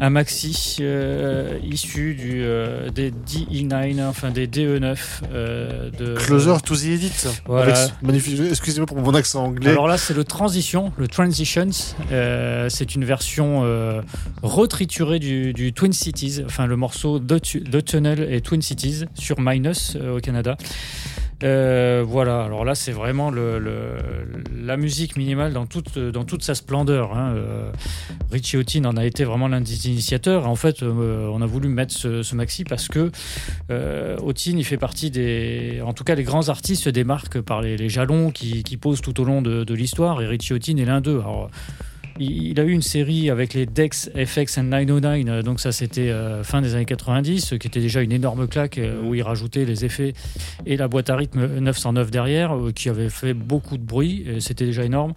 [0.00, 4.96] un maxi euh, issu du euh, des DE9, enfin des DE9
[5.34, 7.12] euh, de Closer to the Edit.
[7.44, 7.74] Voilà.
[8.02, 8.40] Magnifique.
[8.48, 9.68] Excusez-moi pour mon accent anglais.
[9.70, 11.68] Alors là, c'est le Transition, le Transitions.
[12.70, 13.64] C'est une version
[14.42, 19.04] retriturée du, du Twin Cities, enfin le morceau The, Tu- The Tunnel et Twin Cities
[19.12, 20.56] sur Minus au Canada.
[21.42, 23.96] Euh, voilà, alors là c'est vraiment le, le-
[24.64, 27.16] la musique minimale dans toute, dans toute sa splendeur.
[27.16, 27.34] hein.
[27.34, 27.70] Euh,
[28.30, 30.48] Richie en a été vraiment l'un des initiateurs.
[30.48, 33.10] En fait, euh, on a voulu mettre ce, ce maxi parce que
[33.70, 35.82] euh, Houghton, il fait partie des.
[35.84, 39.00] En tout cas, les grands artistes se démarquent par les, les jalons qui, qui posent
[39.02, 41.18] tout au long de, de l'histoire et Richie Houghton est l'un d'eux.
[41.20, 41.50] Alors,
[42.20, 46.10] il a eu une série avec les Dex FX and 909, euh, donc ça c'était
[46.10, 49.64] euh, fin des années 90, euh, qui était déjà une énorme claque où il rajoutait
[49.64, 50.12] les effets
[50.64, 54.84] et la boîte à rythme 909 derrière, qui avait fait beaucoup de bruit, c'était déjà
[54.84, 55.12] énorme.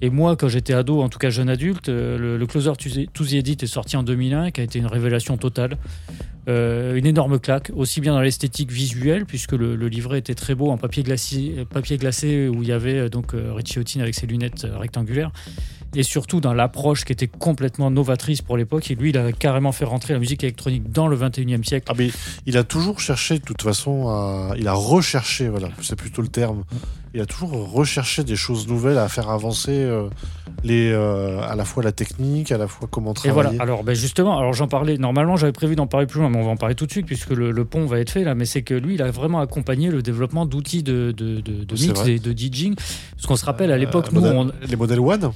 [0.00, 2.88] Et moi, quand j'étais ado, en tout cas jeune adulte, le, Closer to
[3.24, 5.76] the, Edit est sorti en 2001, qui a été une révélation totale.
[6.46, 10.78] Une énorme claque, aussi bien dans l'esthétique visuelle, puisque le, livret était très beau en
[10.78, 15.30] papier glacé, où il y avait donc Richie Houghton avec ses lunettes rectangulaires,
[15.94, 18.90] et surtout dans l'approche qui était complètement novatrice pour l'époque.
[18.90, 21.90] Et lui, il a carrément fait rentrer la musique électronique dans le 21e siècle.
[21.90, 22.02] Ah
[22.46, 24.54] il a toujours cherché de toute façon à...
[24.56, 26.64] il a recherché voilà c'est plutôt le terme
[27.14, 30.08] il a toujours recherché des choses nouvelles à faire avancer euh,
[30.64, 33.82] les euh, à la fois la technique à la fois comment Et travailler voilà, alors
[33.84, 36.50] ben justement, alors j'en parlais, normalement j'avais prévu d'en parler plus loin, mais on va
[36.50, 38.62] en parler tout de suite puisque le, le pont va être fait là, mais c'est
[38.62, 42.00] que lui, il a vraiment accompagné le développement d'outils de, de, de, de C'est mix
[42.00, 42.12] vrai.
[42.12, 42.74] et de DJing.
[42.74, 45.30] Parce qu'on se rappelle, à l'époque, Euh, nous, modèle- on, les modèles One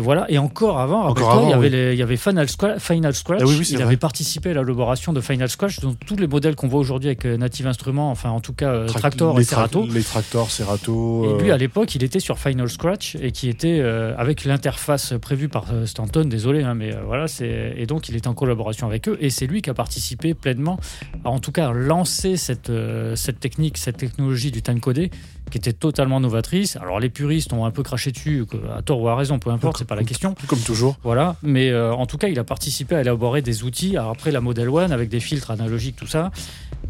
[0.00, 1.72] voilà, et encore avant, Encore rappelle-toi, il y avant, avait, oui.
[1.88, 3.40] les- il y avait Final, Scratch, Final Scratch.
[3.42, 3.84] Ah oui, oui, c'est il vrai.
[3.86, 7.24] avait participé à l'élaboration de Final Scratch, dont tous les modèles qu'on voit aujourd'hui avec
[7.24, 9.84] Native Instruments, enfin en tout cas Trac- Tractor les et Serato.
[9.86, 13.32] tra- les Tractor Serato Et lui, euh, à l'époque, il était sur Final Scratch et
[13.32, 16.24] qui était euh, avec l'interface prévue par euh, Stanton.
[16.24, 19.30] Désolé, hein, mais euh, voilà, c'est et donc il était en collaboration avec eux et
[19.30, 20.78] c'est lui qui a participé pleinement,
[21.24, 22.72] à, en tout cas, lancer cette
[23.14, 25.10] cette technique, cette technologie du timecodé
[25.48, 26.76] qui était totalement novatrice.
[26.76, 28.44] Alors les puristes ont un peu craché dessus,
[28.76, 30.34] à tort ou à raison, peu importe, c'est pas la question.
[30.46, 33.96] comme toujours Voilà, mais euh, en tout cas, il a participé à élaborer des outils.
[33.96, 36.30] Après la Model One avec des filtres analogiques, tout ça.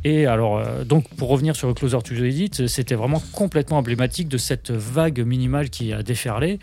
[0.04, 3.78] Et alors, euh, donc, pour revenir sur le Closer to the Edit, c'était vraiment complètement
[3.78, 6.58] emblématique de cette vague minimale qui a déferlé.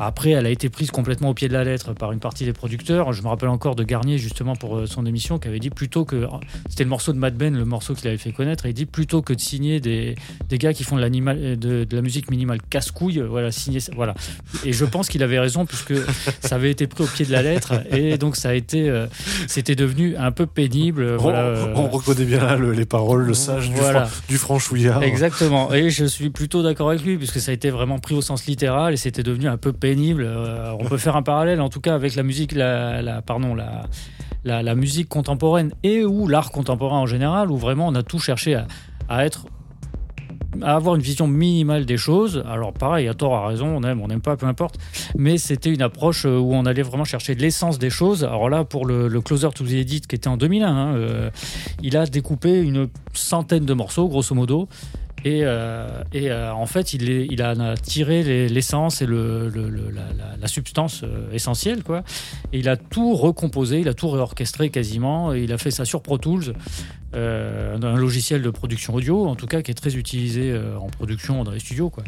[0.00, 2.52] Après, elle a été prise complètement au pied de la lettre par une partie des
[2.52, 3.12] producteurs.
[3.12, 6.04] Je me rappelle encore de Garnier, justement, pour euh, son émission, qui avait dit plutôt
[6.04, 6.26] que.
[6.68, 8.66] C'était le morceau de Mad Ben, le morceau qu'il avait fait connaître.
[8.66, 10.14] Et il dit plutôt que de signer des,
[10.48, 13.50] des gars qui font de, l'animal- euh, de, de la musique minimale casse-couille, euh, voilà,
[13.50, 13.80] signer.
[13.80, 14.14] ça- Voilà.
[14.64, 15.94] Et je pense qu'il avait raison, puisque
[16.40, 17.74] ça avait été pris au pied de la lettre.
[17.90, 18.88] Et donc, ça a été.
[18.88, 19.06] euh,
[19.48, 21.16] C'était devenu un peu pénible.
[21.74, 25.72] on, reconnaît bien là le- les paroles le sage du, fran- du franchouillard Exactement.
[25.72, 28.46] Et je suis plutôt d'accord avec lui, puisque ça a été vraiment pris au sens
[28.46, 29.87] littéral et c'était devenu un peu pénible.
[29.96, 33.54] Euh, on peut faire un parallèle, en tout cas, avec la musique, la, la- pardon,
[33.54, 33.82] la,
[34.44, 38.18] la, la musique contemporaine et ou l'art contemporain en général, où vraiment on a tout
[38.18, 38.58] cherché
[39.08, 39.46] à, être
[40.62, 42.42] à avoir une vision minimale des choses.
[42.48, 44.76] Alors pareil, à tort, à raison, on aime, on n'aime pas, peu importe.
[45.16, 48.24] Mais c'était une approche euh, où on allait vraiment chercher l'essence des choses.
[48.24, 51.30] Alors là, pour le, le Closer to the Edit qui était en 2001, hein, euh,
[51.82, 54.68] il a découpé une centaine de morceaux, grosso modo.
[55.24, 61.82] Et, euh, euh, en fait, il, a tiré les- l'essence et la, substance euh, essentielle,
[61.82, 62.02] quoi.
[62.52, 65.34] Et il a tout recomposé, il a tout réorchestré quasiment.
[65.34, 66.54] Et il a fait ça sur Pro Tools,
[67.14, 71.50] un logiciel de production audio, en tout cas, qui est très utilisé en production dans
[71.50, 72.04] les studios, quoi.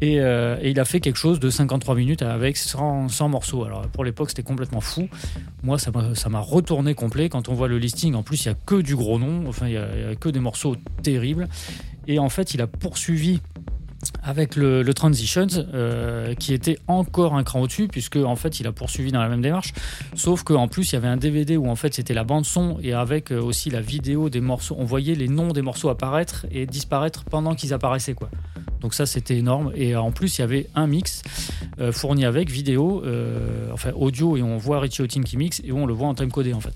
[0.00, 3.64] Et, il a fait quelque chose de 53 minutes avec 100, 100 morceaux.
[3.64, 5.08] Alors pour l'époque, c'était complètement fou.
[5.62, 5.90] Moi, ça
[6.28, 7.28] m'a retourné complet.
[7.28, 9.44] Quand on voit le listing, en plus, il y a que du gros nom.
[9.46, 11.48] Enfin, il y a, il y a que des morceaux terribles.
[12.06, 13.40] Et en fait, il a poursuivi
[14.22, 18.72] avec le, Transitions, euh, qui était encore un cran au-dessus, puisque en fait, il a
[18.72, 19.72] poursuivi dans la même démarche.
[20.14, 22.78] Sauf qu'en plus, il y avait un DVD où en fait, c'était la bande son
[22.82, 24.76] et avec euh, aussi la vidéo des morceaux.
[24.78, 28.30] On voyait les noms des morceaux apparaître et disparaître pendant qu'ils apparaissaient, quoi.
[28.80, 29.72] Donc ça, c'était énorme.
[29.74, 31.22] Et en plus, il y avait un mix
[31.80, 35.72] euh, fourni avec vidéo, euh, enfin audio, et on voit Richie Houghton qui mixe et
[35.72, 36.74] on le voit en timecodé en fait.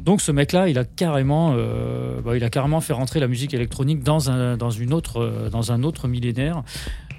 [0.00, 3.54] Donc ce mec-là, il a carrément, euh, bah, il a carrément fait rentrer la musique
[3.54, 6.62] électronique euh, dans un autre millénaire.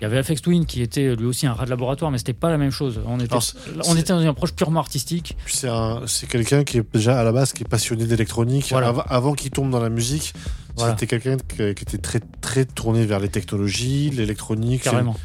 [0.03, 2.33] Il y avait FX Twin qui était lui aussi un rat de laboratoire, mais c'était
[2.33, 2.99] pas la même chose.
[3.07, 3.43] On était, Alors,
[3.87, 5.37] on était dans une approche purement artistique.
[5.47, 8.67] C'est un- c'est quelqu'un qui est déjà à la base qui est passionné d'électronique.
[8.71, 8.89] Voilà.
[9.07, 10.33] Avant qu'il tombe dans la musique,
[10.75, 10.91] Voilà.
[10.91, 14.81] c'était quelqu'un qui, qui était très très tourné vers les technologies, l'électronique.
[14.83, 15.15] Carrément.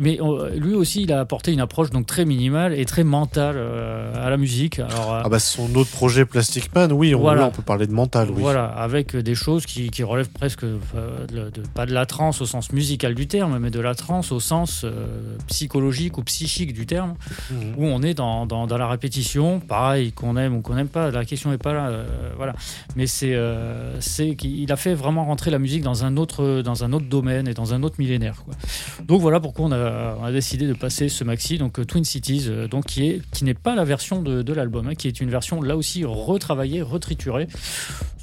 [0.00, 3.56] Mais euh, lui aussi, il a apporté une approche donc très minimale et très mentale
[3.58, 4.78] euh, à la musique.
[4.78, 7.40] Alors, euh, Ah bah son autre projet Plastic Man, oui, on, Voilà.
[7.42, 8.36] là, on peut parler de mental, oui.
[8.40, 10.78] Voilà, avec des choses qui, qui relèvent presque, euh,
[11.26, 14.30] de, de- pas de la trance au sens musical du terme, mais de la trance
[14.30, 14.84] au sens
[15.46, 17.14] psychologique ou psychique du terme,
[17.50, 17.74] Mhm.
[17.76, 21.10] où on est dans, dans- dans la répétition, pareil, qu'on aime ou qu'on n'aime pas,
[21.10, 21.90] la question n'est pas là,
[22.36, 22.54] voilà.
[22.96, 23.36] Mais c'est
[24.00, 27.48] c'est qu'il a fait vraiment rentrer la musique dans un autre, dans un autre domaine
[27.48, 28.42] et dans un autre millénaire.
[28.44, 28.54] Quoi.
[29.06, 32.68] Donc voilà pourquoi on a, décidé de passer ce maxi, donc euh, Twin Cities, euh,
[32.68, 35.30] donc qui est qui n'est pas la version de, de l'album, hein, qui est une
[35.30, 37.48] version là aussi retravaillée, retriturée.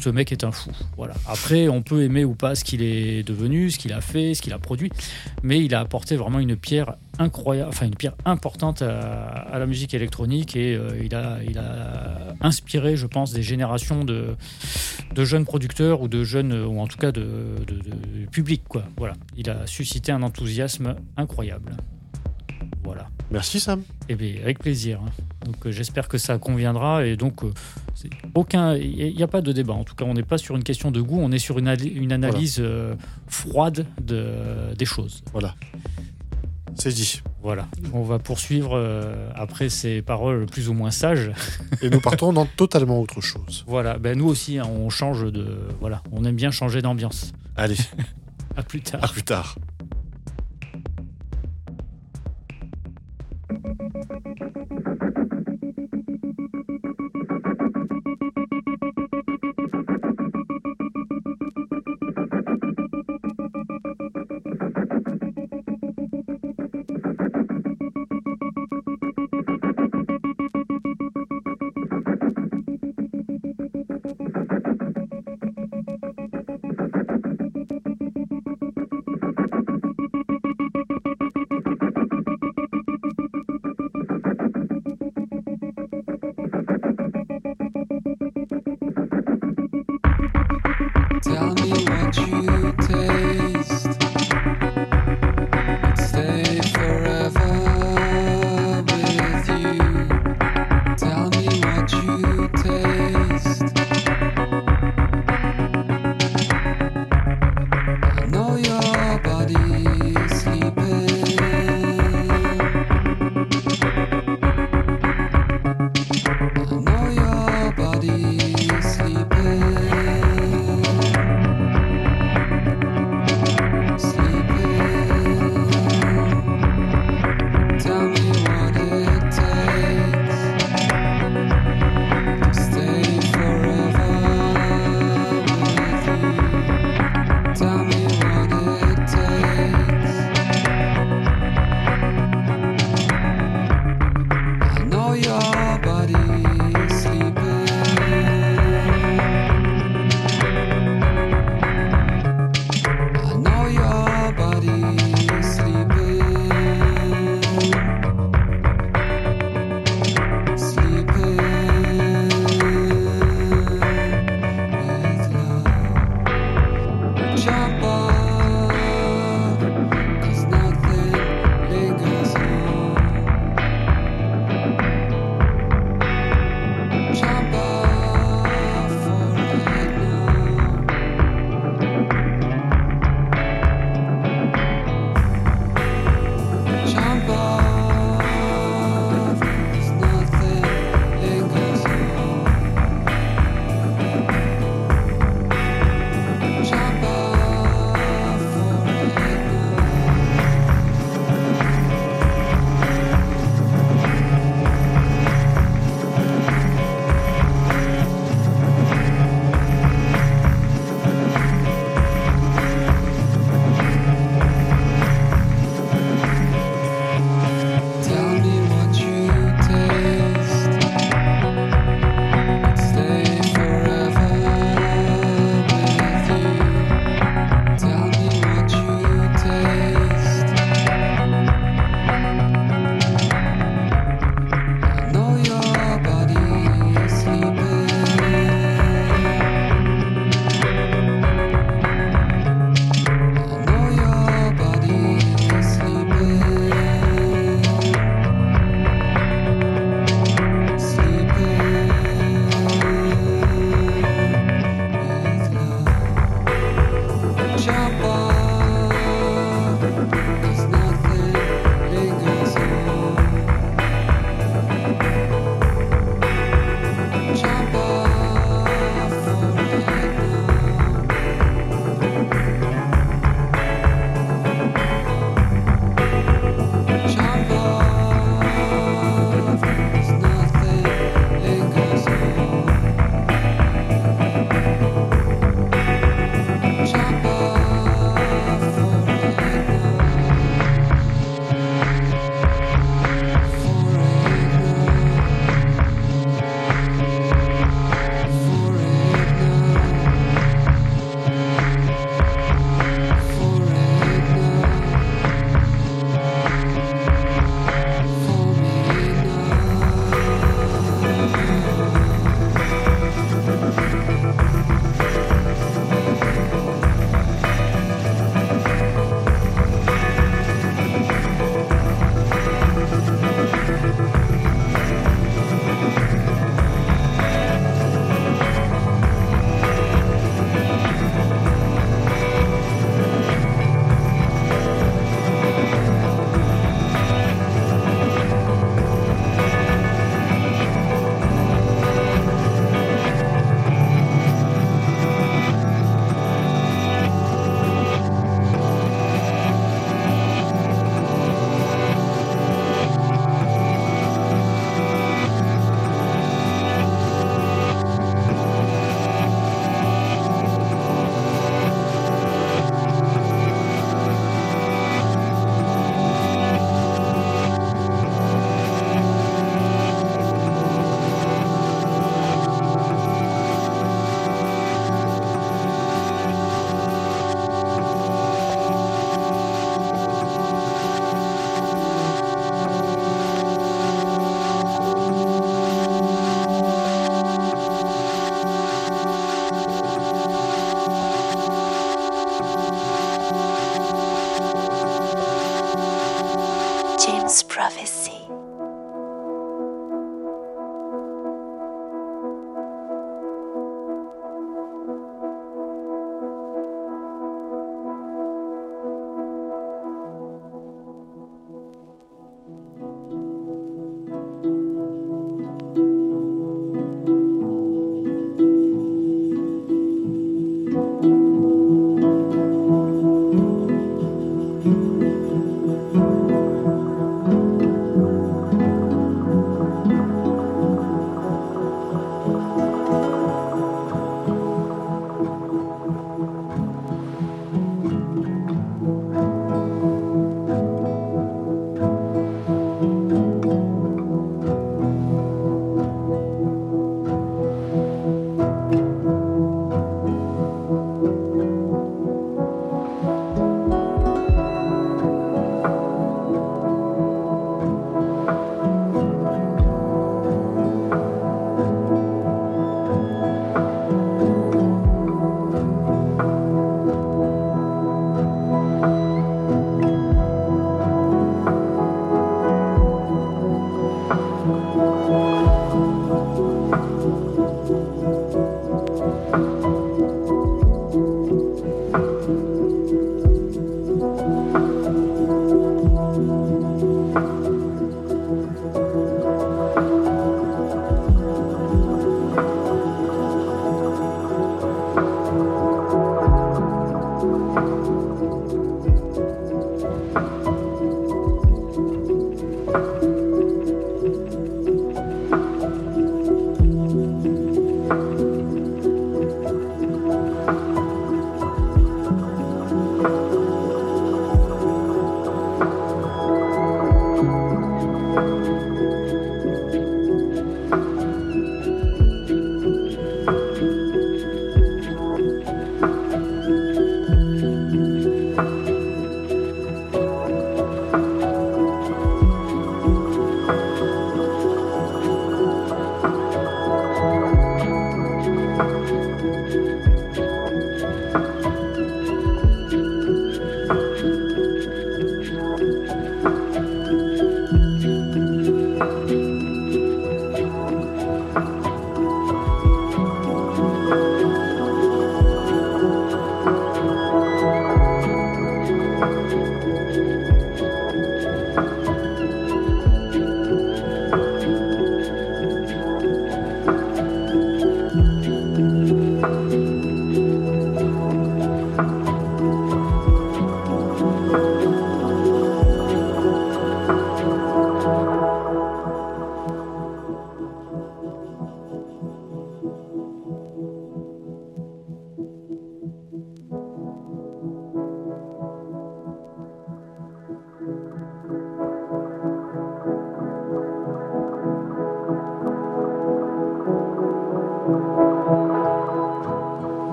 [0.00, 0.72] Ce mec est un fou.
[0.96, 1.14] Voilà.
[1.28, 4.42] Après, on peut aimer ou pas ce qu'il est devenu, ce qu'il a fait, ce
[4.42, 4.90] qu'il a produit,
[5.44, 9.66] mais il a apporté vraiment une pierre incroyable, enfin une pierre importante à, à la
[9.66, 14.36] musique électronique et euh, il, a, il a inspiré, je pense, des générations de,
[15.14, 17.26] de jeunes producteurs ou de jeunes, ou en tout cas de,
[17.66, 18.62] de, de public.
[18.68, 18.84] Quoi.
[18.96, 19.14] Voilà.
[19.36, 21.72] Il a suscité un enthousiasme incroyable.
[22.84, 23.08] Voilà.
[23.30, 23.82] Merci Sam.
[24.08, 25.00] Eh bien, avec plaisir.
[25.04, 25.10] hein.
[25.46, 27.06] Donc, euh, j'espère que ça conviendra.
[27.06, 27.52] Et donc, euh,
[28.34, 29.72] aucun, il n'y a pas de débat.
[29.72, 31.18] En tout cas, on n'est pas sur une question de goût.
[31.20, 32.94] On est sur une, analyse euh,
[33.28, 35.22] froide de, des choses.
[35.32, 35.54] Voilà.
[36.76, 37.22] C'est dit.
[37.42, 37.68] Voilà.
[37.92, 41.32] On va poursuivre euh, après ces paroles plus ou moins sages.
[41.82, 43.64] Et nous partons dans totalement autre chose.
[43.72, 43.98] Voilà.
[43.98, 45.58] Ben nous aussi, hein, on change de.
[45.80, 46.02] Voilà.
[46.12, 47.32] On aime bien changer d'ambiance.
[47.56, 47.76] Allez.
[48.56, 49.02] à plus tard.
[49.02, 49.56] À plus tard.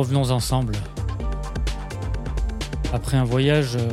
[0.00, 0.72] Revenons ensemble.
[2.92, 3.88] Après un voyage, euh,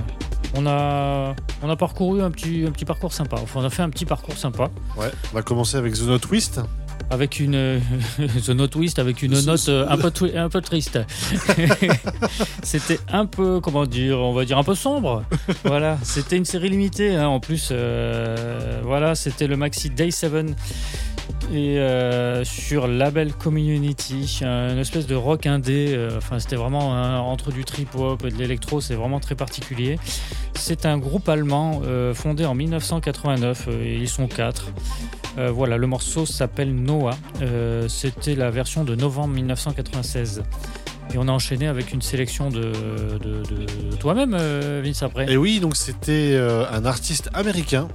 [0.55, 3.37] on a, on a parcouru un petit, un petit parcours sympa.
[3.41, 4.69] Enfin, on a fait un petit parcours sympa.
[4.97, 6.61] Ouais, on va commencer avec The Note Twist.
[7.09, 7.79] Avec une
[8.45, 10.99] The Note Twist, avec une note euh, un peu, un peu triste.
[12.63, 15.23] c'était un peu, comment dire, on va dire un peu sombre.
[15.63, 17.15] Voilà, c'était une série limitée.
[17.15, 17.27] hein.
[17.27, 20.33] En plus, euh, voilà, c'était le maxi Day 7
[21.53, 25.93] et euh, sur label Community, une espèce de rock indé.
[25.95, 26.89] euh, Enfin, c'était vraiment
[27.31, 28.81] entre du trip hop et de l'électro.
[28.81, 29.97] C'est vraiment très particulier.
[30.53, 33.67] C'est un groupe allemand euh, fondé en 1989.
[33.69, 34.71] euh, et ils sont quatre.
[35.37, 37.15] Voilà, le morceau s'appelle Noah.
[37.87, 40.43] C'était la version de novembre 1996.
[41.13, 42.71] Et on a enchaîné avec une sélection de,
[43.99, 44.35] toi-même,
[44.83, 45.31] Vince, après.
[45.31, 46.35] Et oui, donc c'était
[46.71, 47.87] un artiste américain,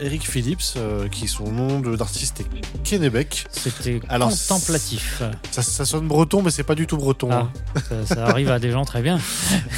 [0.00, 0.76] Eric Phillips,
[1.12, 3.46] qui son nom d'artiste est Kennebec.
[3.62, 5.22] C'était contemplatif.
[5.50, 7.28] Ça, ça sonne breton, mais c'est pas du tout breton.
[7.30, 7.80] Ah, hein.
[8.06, 9.18] ça, ça arrive à des gens très bien.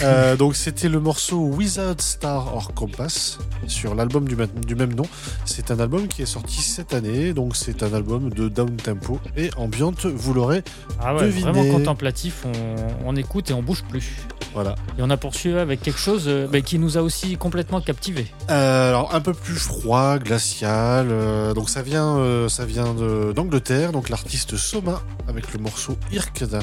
[0.03, 3.39] Euh, donc c'était le morceau Without Star or Compass
[3.69, 5.05] sur l'album du même nom.
[5.45, 9.19] C'est un album qui est sorti cette année, donc c'est un album de down tempo
[9.37, 10.63] et ambiante, vous l'aurez
[11.01, 11.51] Ah ouais, deviné.
[11.51, 14.17] vraiment contemplatif, on, on écoute et on bouge plus.
[14.55, 14.77] Voilà.
[14.99, 18.27] Et on a poursuivi avec quelque chose euh, bah, qui nous a aussi complètement captivés.
[18.51, 21.09] Euh, alors un peu plus froid, glacial.
[21.11, 22.95] euh, donc ça vient, euh, ça vient
[23.35, 23.93] d'Angleterre.
[23.93, 26.61] Donc l'artiste Soma avec le morceau Irkda.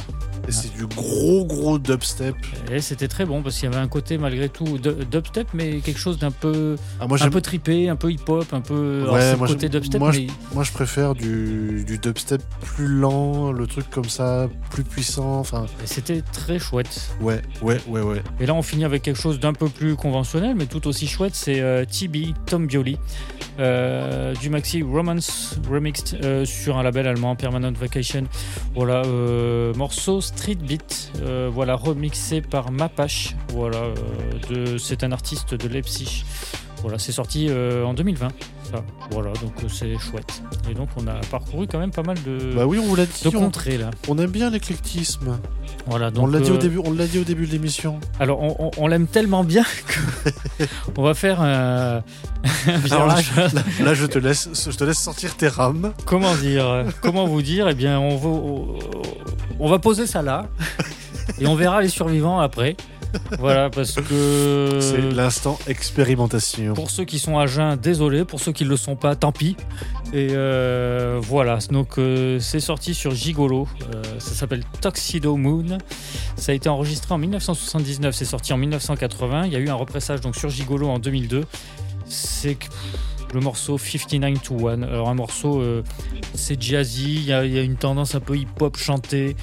[0.48, 2.36] Et c'est du gros gros dubstep.
[2.72, 5.82] Et c'était très bon parce qu'il y avait un côté malgré tout du- dubstep, mais
[5.82, 9.08] quelque chose d'un peu, Ah, moi, un peu trippé, un peu hip-hop, un peu.
[9.12, 13.52] Ouais, moi, côté dubstep, moi, mais je, moi, je préfère du, du dubstep plus lent,
[13.52, 15.40] le truc comme ça, plus puissant.
[15.40, 17.12] Enfin, c'était très chouette.
[17.22, 17.80] ouais, ouais,
[18.40, 21.36] Et là, on finit avec quelque chose d'un peu plus conventionnel, mais tout aussi chouette.
[21.36, 22.98] C'est euh, TB, Tom Bioli,
[23.60, 28.26] euh, du maxi Romance Remixed euh, sur un label allemand, Permanent Vacation.
[28.76, 29.04] Voilà,
[29.76, 31.12] morceau Street Beat,
[31.52, 33.36] voilà, remixé par Mapache.
[34.78, 36.24] C'est un artiste de Leipzig.
[36.82, 38.28] Voilà, c'est sorti euh, en 2020.
[38.72, 38.84] Ça.
[39.12, 40.42] Voilà, donc euh, c'est chouette.
[40.70, 43.06] Et donc, on a parcouru quand même pas mal de, Bah oui, on vous l'a
[43.06, 43.24] dit.
[43.24, 43.92] de on- contrées là.
[44.08, 45.38] On aime bien l'éclectisme.
[45.88, 46.80] Voilà, on donc, l'a dit au euh, début.
[46.84, 48.00] On l'a dit au début de l'émission.
[48.20, 49.64] Alors, on, on- on l'aime tellement bien
[50.28, 50.66] que
[50.98, 51.98] on va faire un,
[52.68, 53.54] un Alors là, virage.
[53.54, 55.94] là, là, je te laisse, je te laisse sortir tes rames.
[56.06, 57.68] Comment dire Comment vous dire?
[57.70, 58.80] Eh bien, on va, on,
[59.60, 60.48] on va poser ça là
[61.40, 62.76] et on verra les survivants après.
[63.40, 66.74] Voilà, parce que C'est l'instant expérimentation.
[66.74, 68.26] pour ceux qui sont à jeun, désolé.
[68.26, 69.56] Pour ceux qui ne le sont pas, tant pis.
[70.14, 73.68] Et euh, voilà, donc euh, c'est sorti sur Gigolo.
[73.94, 75.78] Euh, ça s'appelle Tuxedo Moon.
[76.36, 78.14] Ça a été enregistré en 1979.
[78.16, 79.46] C'est sorti en 1980.
[79.46, 81.46] Il y a eu un repressage donc sur Gigolo en 2002.
[82.06, 82.58] C'est
[83.34, 84.82] le morceau 59 to 1.
[84.84, 85.64] Alors un morceau,
[86.36, 87.16] c'est jazzy.
[87.16, 89.38] Il y, a, il y a une tendance un peu hip-hop chanté.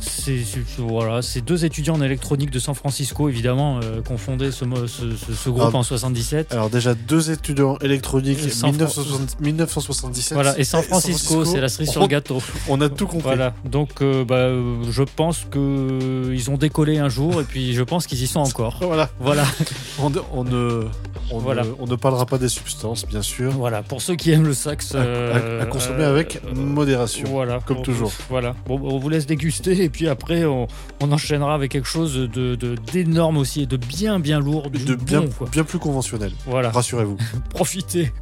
[0.00, 0.42] C'est
[0.78, 4.86] voilà, deux étudiants en électronique de San Francisco, évidemment, euh, qui ont fondé ce, mo-
[4.86, 6.52] ce- ce- ce groupe Ah, en 77.
[6.52, 10.34] Alors déjà deux étudiants électroniques, Et San 1960 1977.
[10.34, 12.38] Voilà, et San Francisco, c'est la cerise sur le gâteau.
[12.68, 13.22] On a tout compris.
[13.22, 17.74] Voilà, donc euh, bah, euh, je pense que ils ont décollé un jour et puis
[17.74, 18.78] je pense qu'ils y sont encore.
[18.80, 19.10] Voilà.
[19.20, 19.44] Voilà.
[20.02, 20.84] On, ne- on ne,
[21.30, 21.62] on, Voilà.
[21.64, 23.50] ne, on ne parlera pas des substances, bien sûr.
[23.52, 24.94] Voilà, pour ceux qui aiment le sax.
[24.94, 27.28] À- à- euh, à consommer euh, avec modération.
[27.30, 28.10] Voilà, comme toujours.
[28.30, 30.66] Voilà, bon, on vous laisse déguster et puis après on,
[31.00, 32.54] on enchaînera avec quelque chose de
[32.92, 35.48] d'énorme aussi et de bien bien lourd, du De bien, quoi.
[35.50, 36.32] bien plus conventionnel.
[36.46, 36.70] Voilà.
[36.70, 37.16] Rassurez-vous.
[37.50, 38.12] Profitez.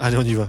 [0.00, 0.48] Allez, on y va.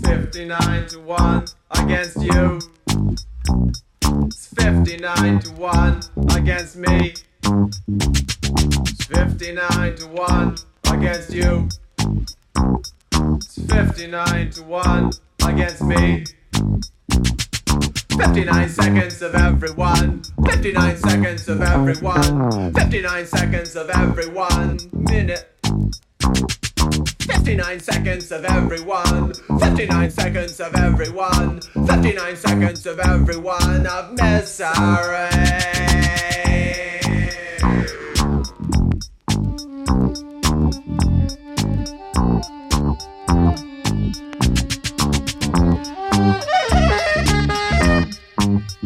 [0.00, 2.60] Fifty-nine to one against you.
[4.26, 6.00] It's fifty-nine to one
[6.30, 7.14] against me.
[7.42, 10.56] It's fifty-nine to one
[10.88, 11.68] against you.
[13.12, 15.10] It's fifty-nine to one
[15.44, 16.24] against me.
[18.18, 20.22] 59 seconds of everyone.
[20.44, 22.72] 59 seconds of everyone.
[22.74, 24.78] 59 seconds of everyone.
[24.92, 25.48] Minute.
[27.20, 29.34] 59 seconds of everyone.
[29.60, 31.60] 59 seconds of everyone.
[31.60, 35.77] 59 seconds of everyone of misery.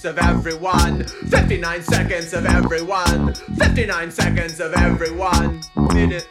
[0.00, 1.04] seconds of everyone.
[1.04, 3.34] 59 seconds of everyone.
[3.34, 5.60] 59 seconds of everyone.
[5.92, 6.26] Minute.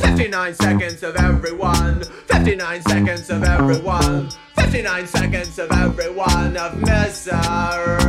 [0.00, 2.02] 59 seconds of everyone.
[2.26, 4.30] 59 seconds of everyone.
[4.56, 8.05] 59 seconds of everyone of misery.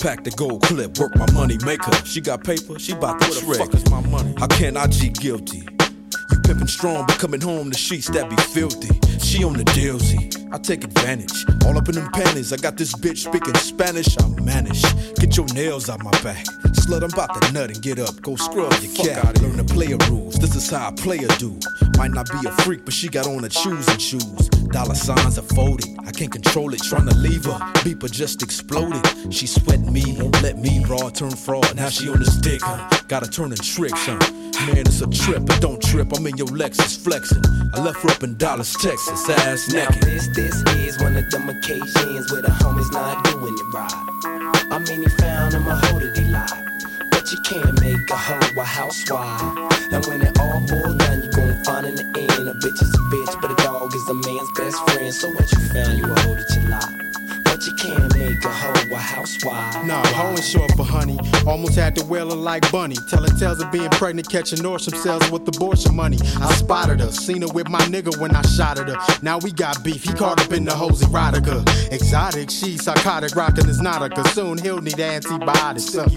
[0.00, 0.98] Dick while I packed the gold clip.
[0.98, 1.92] Work my money maker.
[2.04, 3.58] She got paper, she bout to trick.
[3.58, 4.34] fuck is my money?
[4.38, 5.58] How can I G guilty?
[5.58, 8.88] You pimpin' strong, but coming home to sheets that be filthy.
[9.18, 10.30] She on the dealsy.
[10.52, 11.46] I take advantage.
[11.64, 12.52] All up in them panties.
[12.52, 14.16] I got this bitch speaking Spanish.
[14.18, 14.82] I manage.
[15.16, 16.44] Get your nails out my back.
[16.74, 18.20] Slut, I'm about to nut and get up.
[18.22, 19.40] Go scrub your cat.
[19.40, 20.36] Learn the player rules.
[20.36, 21.56] This is how a player do.
[21.96, 24.48] Might not be a freak, but she got on her shoes and shoes.
[24.72, 25.99] Dollar signs are folded.
[26.10, 26.82] I can't control it.
[26.82, 27.56] Trying to leave her.
[27.86, 29.00] Beeper just exploded.
[29.32, 31.76] She sweat me, won't let me raw turn fraud.
[31.76, 32.82] Now she on this dick, huh?
[33.06, 34.18] Gotta turn in tricks, huh?
[34.66, 36.08] Man, it's a trip, but don't trip.
[36.16, 37.44] I'm in your Lexus flexing.
[37.74, 40.02] I left her up in Dallas, Texas, ass naked.
[40.02, 43.94] Now this, this is one of them occasions where the homie's not doing it right.
[44.72, 46.70] I mean, he found him a that he lied.
[47.12, 49.42] But you can't make a hoe a housewife.
[49.92, 52.94] And when it all boils down, you're gonna find in the end a bitch is
[52.94, 55.14] a bitch, but a dog is a man's best friend.
[55.14, 56.99] So what you found, you a hoe that you lied.
[57.60, 59.84] But you can't make a hoe a housewife.
[59.84, 61.18] Nah, hoeing short for honey.
[61.46, 62.96] Almost had to wail her like bunny.
[63.10, 66.16] Telling tales of being pregnant, catching Nordstrom sales with abortion money.
[66.40, 68.96] I spotted her, seen her with my nigga when I shot at her.
[69.22, 71.92] Now we got beef, he caught up in the hose erotica.
[71.92, 74.26] Exotic, she psychotic, rockin' his nautica.
[74.28, 75.94] Soon he'll need antibiotics.
[75.94, 76.08] Uh,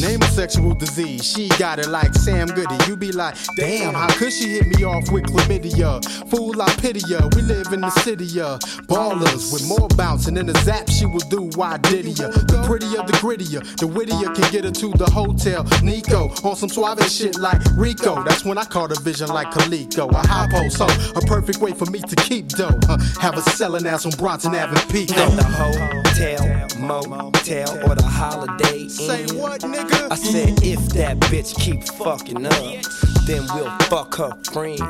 [0.00, 2.76] name a sexual disease, she got it like Sam Goody.
[2.88, 6.04] You be like, damn, how could she hit me off with chlamydia?
[6.28, 7.20] Fool, I pity ya.
[7.36, 8.58] We live in the city, uh,
[8.88, 10.87] ballers with more bouncing than a zap.
[10.90, 12.28] She will do why did ya?
[12.28, 15.64] The prettier, the grittier, the wittier can get her to the hotel.
[15.82, 18.22] Nico on some suave shit like Rico.
[18.24, 20.10] That's when I caught a vision like Coleco.
[20.12, 22.78] A high post, so a perfect way for me to keep dough.
[22.88, 25.14] Uh, have a selling ass on Bronson Avenue, Pico.
[25.14, 28.90] At the hotel, motel, or the holiday Inn.
[28.90, 30.10] Say what, nigga?
[30.10, 32.82] I said if that bitch keep fucking up,
[33.26, 34.80] then we'll fuck her friends.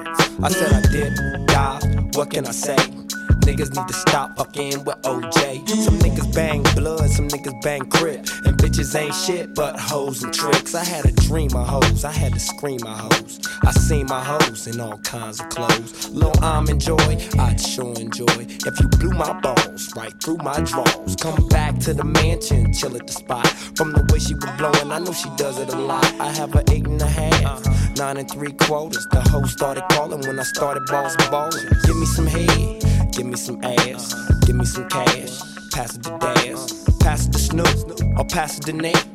[0.42, 1.80] I said I did, die.
[2.14, 3.07] What can I say?
[3.46, 5.68] Niggas need to stop fucking with OJ.
[5.68, 8.20] Some niggas bang blood, some niggas bang crip.
[8.44, 10.74] And bitches ain't shit but hoes and tricks.
[10.74, 13.40] I had a dream of hoes, I had to scream my hoes.
[13.62, 16.10] I seen my hoes in all kinds of clothes.
[16.10, 18.46] Low I'm enjoy, I'd sure enjoy.
[18.66, 21.16] If you blew my balls right through my drawers.
[21.16, 23.46] Come back to the mansion, chill at the spot.
[23.76, 26.04] From the way she was blowing, I know she does it a lot.
[26.20, 27.64] I have a eight and a half,
[27.96, 29.06] nine and three quarters.
[29.10, 31.66] The hoe started calling when I started balls balling.
[31.84, 32.82] Give me some head,
[33.12, 34.14] give me some ass,
[34.46, 35.40] give me some cash.
[35.72, 39.06] Pass it to Daz, pass it to Snoop, or pass it to Nate.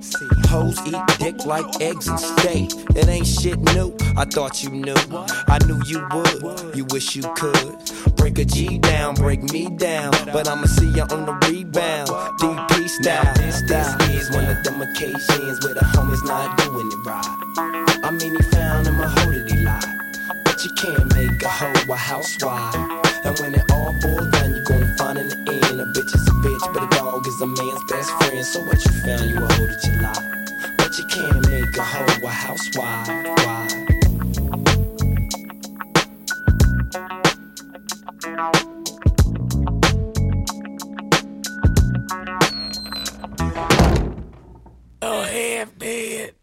[0.47, 2.71] Hoes eat dick like eggs and steak.
[2.95, 3.95] It ain't shit new.
[4.15, 4.95] I thought you knew.
[5.47, 6.75] I knew you would.
[6.75, 7.75] You wish you could.
[8.15, 10.11] Break a G down, break me down.
[10.31, 12.07] But I'ma see you on the rebound.
[12.39, 13.33] DP style.
[13.35, 17.43] This, this is one of them occasions where the homies not doing it right.
[18.05, 20.45] I mean, he found him a hoe that he lied.
[20.45, 22.75] But you can't make a hoe a housewife.
[23.25, 23.72] And when it
[24.05, 26.83] all boils down, you gon' find in the end a bitch is a bitch, but
[26.83, 28.45] a dog is a man's best friend.
[28.45, 30.33] So what you found, you a hoe that you lie.
[30.77, 33.07] But you can't make a hoe a housewife.
[33.45, 33.67] Why?
[45.01, 46.35] Oh, half dead.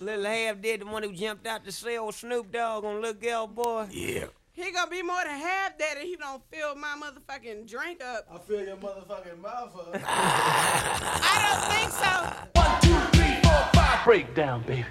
[0.00, 3.20] Little half dead, the one who jumped out to see old Snoop Dogg on Little
[3.20, 3.86] Girl Boy.
[3.90, 4.26] Yeah.
[4.62, 8.26] He gonna be more than half dead if he don't fill my motherfucking drink up.
[8.30, 9.94] I fill your motherfucking mouth up.
[10.04, 12.60] I don't think so.
[12.60, 14.04] One two three four five.
[14.04, 14.84] Breakdown, baby.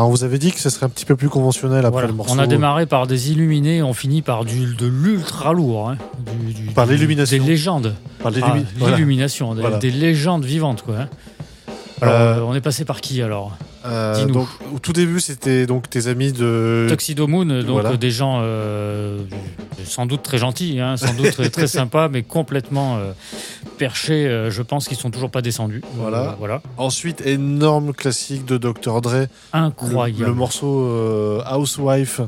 [0.00, 2.06] Alors, on vous avait dit que ce serait un petit peu plus conventionnel après Voilà.
[2.08, 2.32] le morceau.
[2.34, 5.90] On a démarré par des illuminés, on finit par du, de l'ultra lourd.
[5.90, 5.98] hein.
[6.46, 7.36] Du- du- Par l'illumination.
[7.44, 7.94] Des légendes.
[8.22, 8.96] Par Ah, voilà.
[8.96, 9.76] L'illumination, des, Voilà.
[9.76, 10.80] des légendes vivantes.
[10.86, 11.08] Quoi, hein.
[12.00, 13.58] Alors, Euh, on est passé par qui alors?
[13.84, 14.32] Euh, Dis-nous.
[14.32, 16.86] donc, au tout début, c'était donc tes amis de.
[16.88, 17.98] Tuxedo Moon, donc Voilà.
[17.98, 19.18] des gens euh,
[19.84, 23.12] sans doute très gentils, hein, sans doute très, très sympas, mais complètement euh,
[23.80, 24.26] perchés.
[24.28, 25.80] euh, je pense qu'ils sont toujours pas descendus.
[25.84, 26.36] Euh, Voilà.
[26.38, 26.60] voilà.
[26.76, 29.00] Ensuite, énorme classique de Dr.
[29.00, 29.26] Dre.
[29.54, 30.20] Incroyable.
[30.20, 32.20] Le, le morceau euh, Housewife.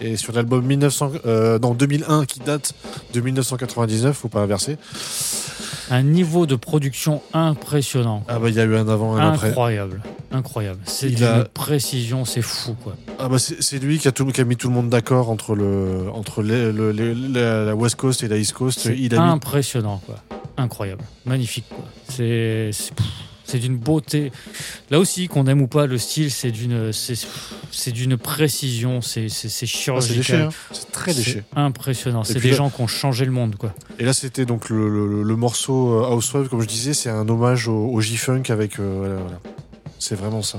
[0.00, 2.74] Et sur l'album 1900, euh, non, 2001 qui date
[3.12, 4.76] de 1999, faut pas inverser.
[5.90, 8.24] Un niveau de production impressionnant.
[8.28, 9.48] Ah bah il y a eu un avant et un après.
[9.48, 10.02] Incroyable,
[10.32, 10.80] incroyable.
[10.84, 12.96] C'est d'une a- précision, c'est fou quoi.
[13.18, 15.54] Ah bah c'est lui qui a, tout, qui a mis tout le monde d'accord entre,
[15.54, 18.80] le, entre les- le- les- la, West Coast et la East Coast.
[18.80, 20.16] C'est a mis impressionnant quoi,
[20.56, 21.84] incroyable, magnifique quoi.
[22.08, 22.94] C'est c'est-
[23.58, 24.32] d'une beauté.
[24.90, 27.14] Là aussi, qu'on aime ou pas le style, c'est d'une c'est
[27.70, 30.40] c'est d'une précision, c'est c'est c'est chirurgical.
[30.42, 30.48] hein.
[30.72, 31.42] C'est très léché.
[31.54, 32.24] Impressionnant.
[32.24, 33.72] C'est des là- gens qui ont changé le monde quoi.
[34.00, 37.28] Et là, c'était donc le, le- le morceau euh, Housewife, comme je disais, c'est un
[37.28, 38.80] hommage au, au G-Funk avec.
[38.80, 39.38] euh, voilà, voilà.
[40.00, 40.58] C'est vraiment ça.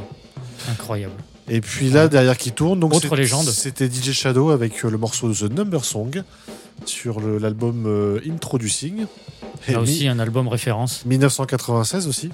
[0.69, 1.15] Incroyable.
[1.47, 3.45] Et puis là, derrière qui tourne, donc Autre légende.
[3.47, 6.23] C'était DJ Shadow avec euh, le morceau The Number Song
[6.85, 9.05] sur le- l'album euh, Introducing.
[9.67, 11.05] Et Là mi- aussi un album référence.
[11.05, 12.29] 1996 aussi.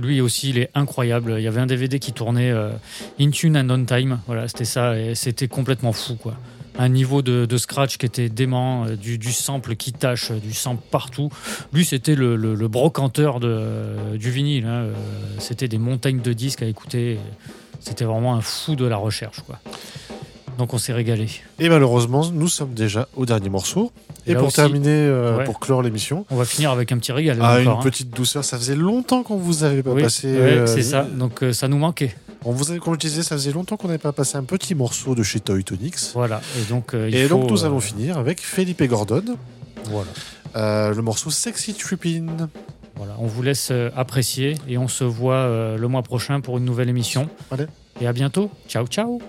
[0.00, 1.34] Lui aussi, il est incroyable.
[1.38, 2.70] Il y avait un DVD qui tournait euh,
[3.20, 4.20] In Tune and On Time.
[4.26, 4.96] Voilà, c'était ça.
[4.98, 6.34] Et c'était complètement fou, quoi.
[6.78, 10.38] Un niveau de, de scratch qui était dément, euh, du, du sample qui tâche, euh,
[10.38, 11.28] du sample partout.
[11.72, 14.64] Lui, c'était le, le- le brocanteur de, euh, du vinyle.
[14.66, 14.70] hein.
[14.84, 14.92] Euh,
[15.40, 17.18] C'était des montagnes de disques à écouter.
[17.86, 19.58] C'était vraiment un fou de la recherche, quoi.
[20.56, 21.28] Donc on s'est régalé.
[21.58, 23.90] Et malheureusement, nous sommes déjà au dernier morceau.
[24.26, 25.44] Et pour aussi- terminer, euh, Ouais.
[25.44, 27.38] pour clore l'émission, On va finir avec un petit régal.
[27.42, 27.80] ah, encore, une hein.
[27.82, 28.44] petite douceur.
[28.44, 30.28] Ça faisait longtemps qu'on vous avait pas Oui, passé.
[30.28, 31.02] ouais, euh, c'est ça.
[31.02, 32.14] Donc euh, ça nous manquait.
[32.44, 34.74] On vous avait, comme je disais, ça faisait longtemps qu'on n'avait pas passé un petit
[34.74, 35.96] morceau de chez Toy Tonics.
[36.14, 36.40] Voilà.
[36.58, 39.24] Et donc, il Et donc nous allons finir avec Felipe Gordon.
[39.90, 40.90] Voilà.
[40.94, 42.48] Le morceau Sexy Trippin'.
[42.96, 46.58] Voilà, on vous laisse euh, apprécier et on se voit euh, le mois prochain pour
[46.58, 47.28] une nouvelle émission.
[47.50, 47.66] Allez.
[48.00, 48.50] Et à bientôt.
[48.68, 49.20] Ciao, ciao.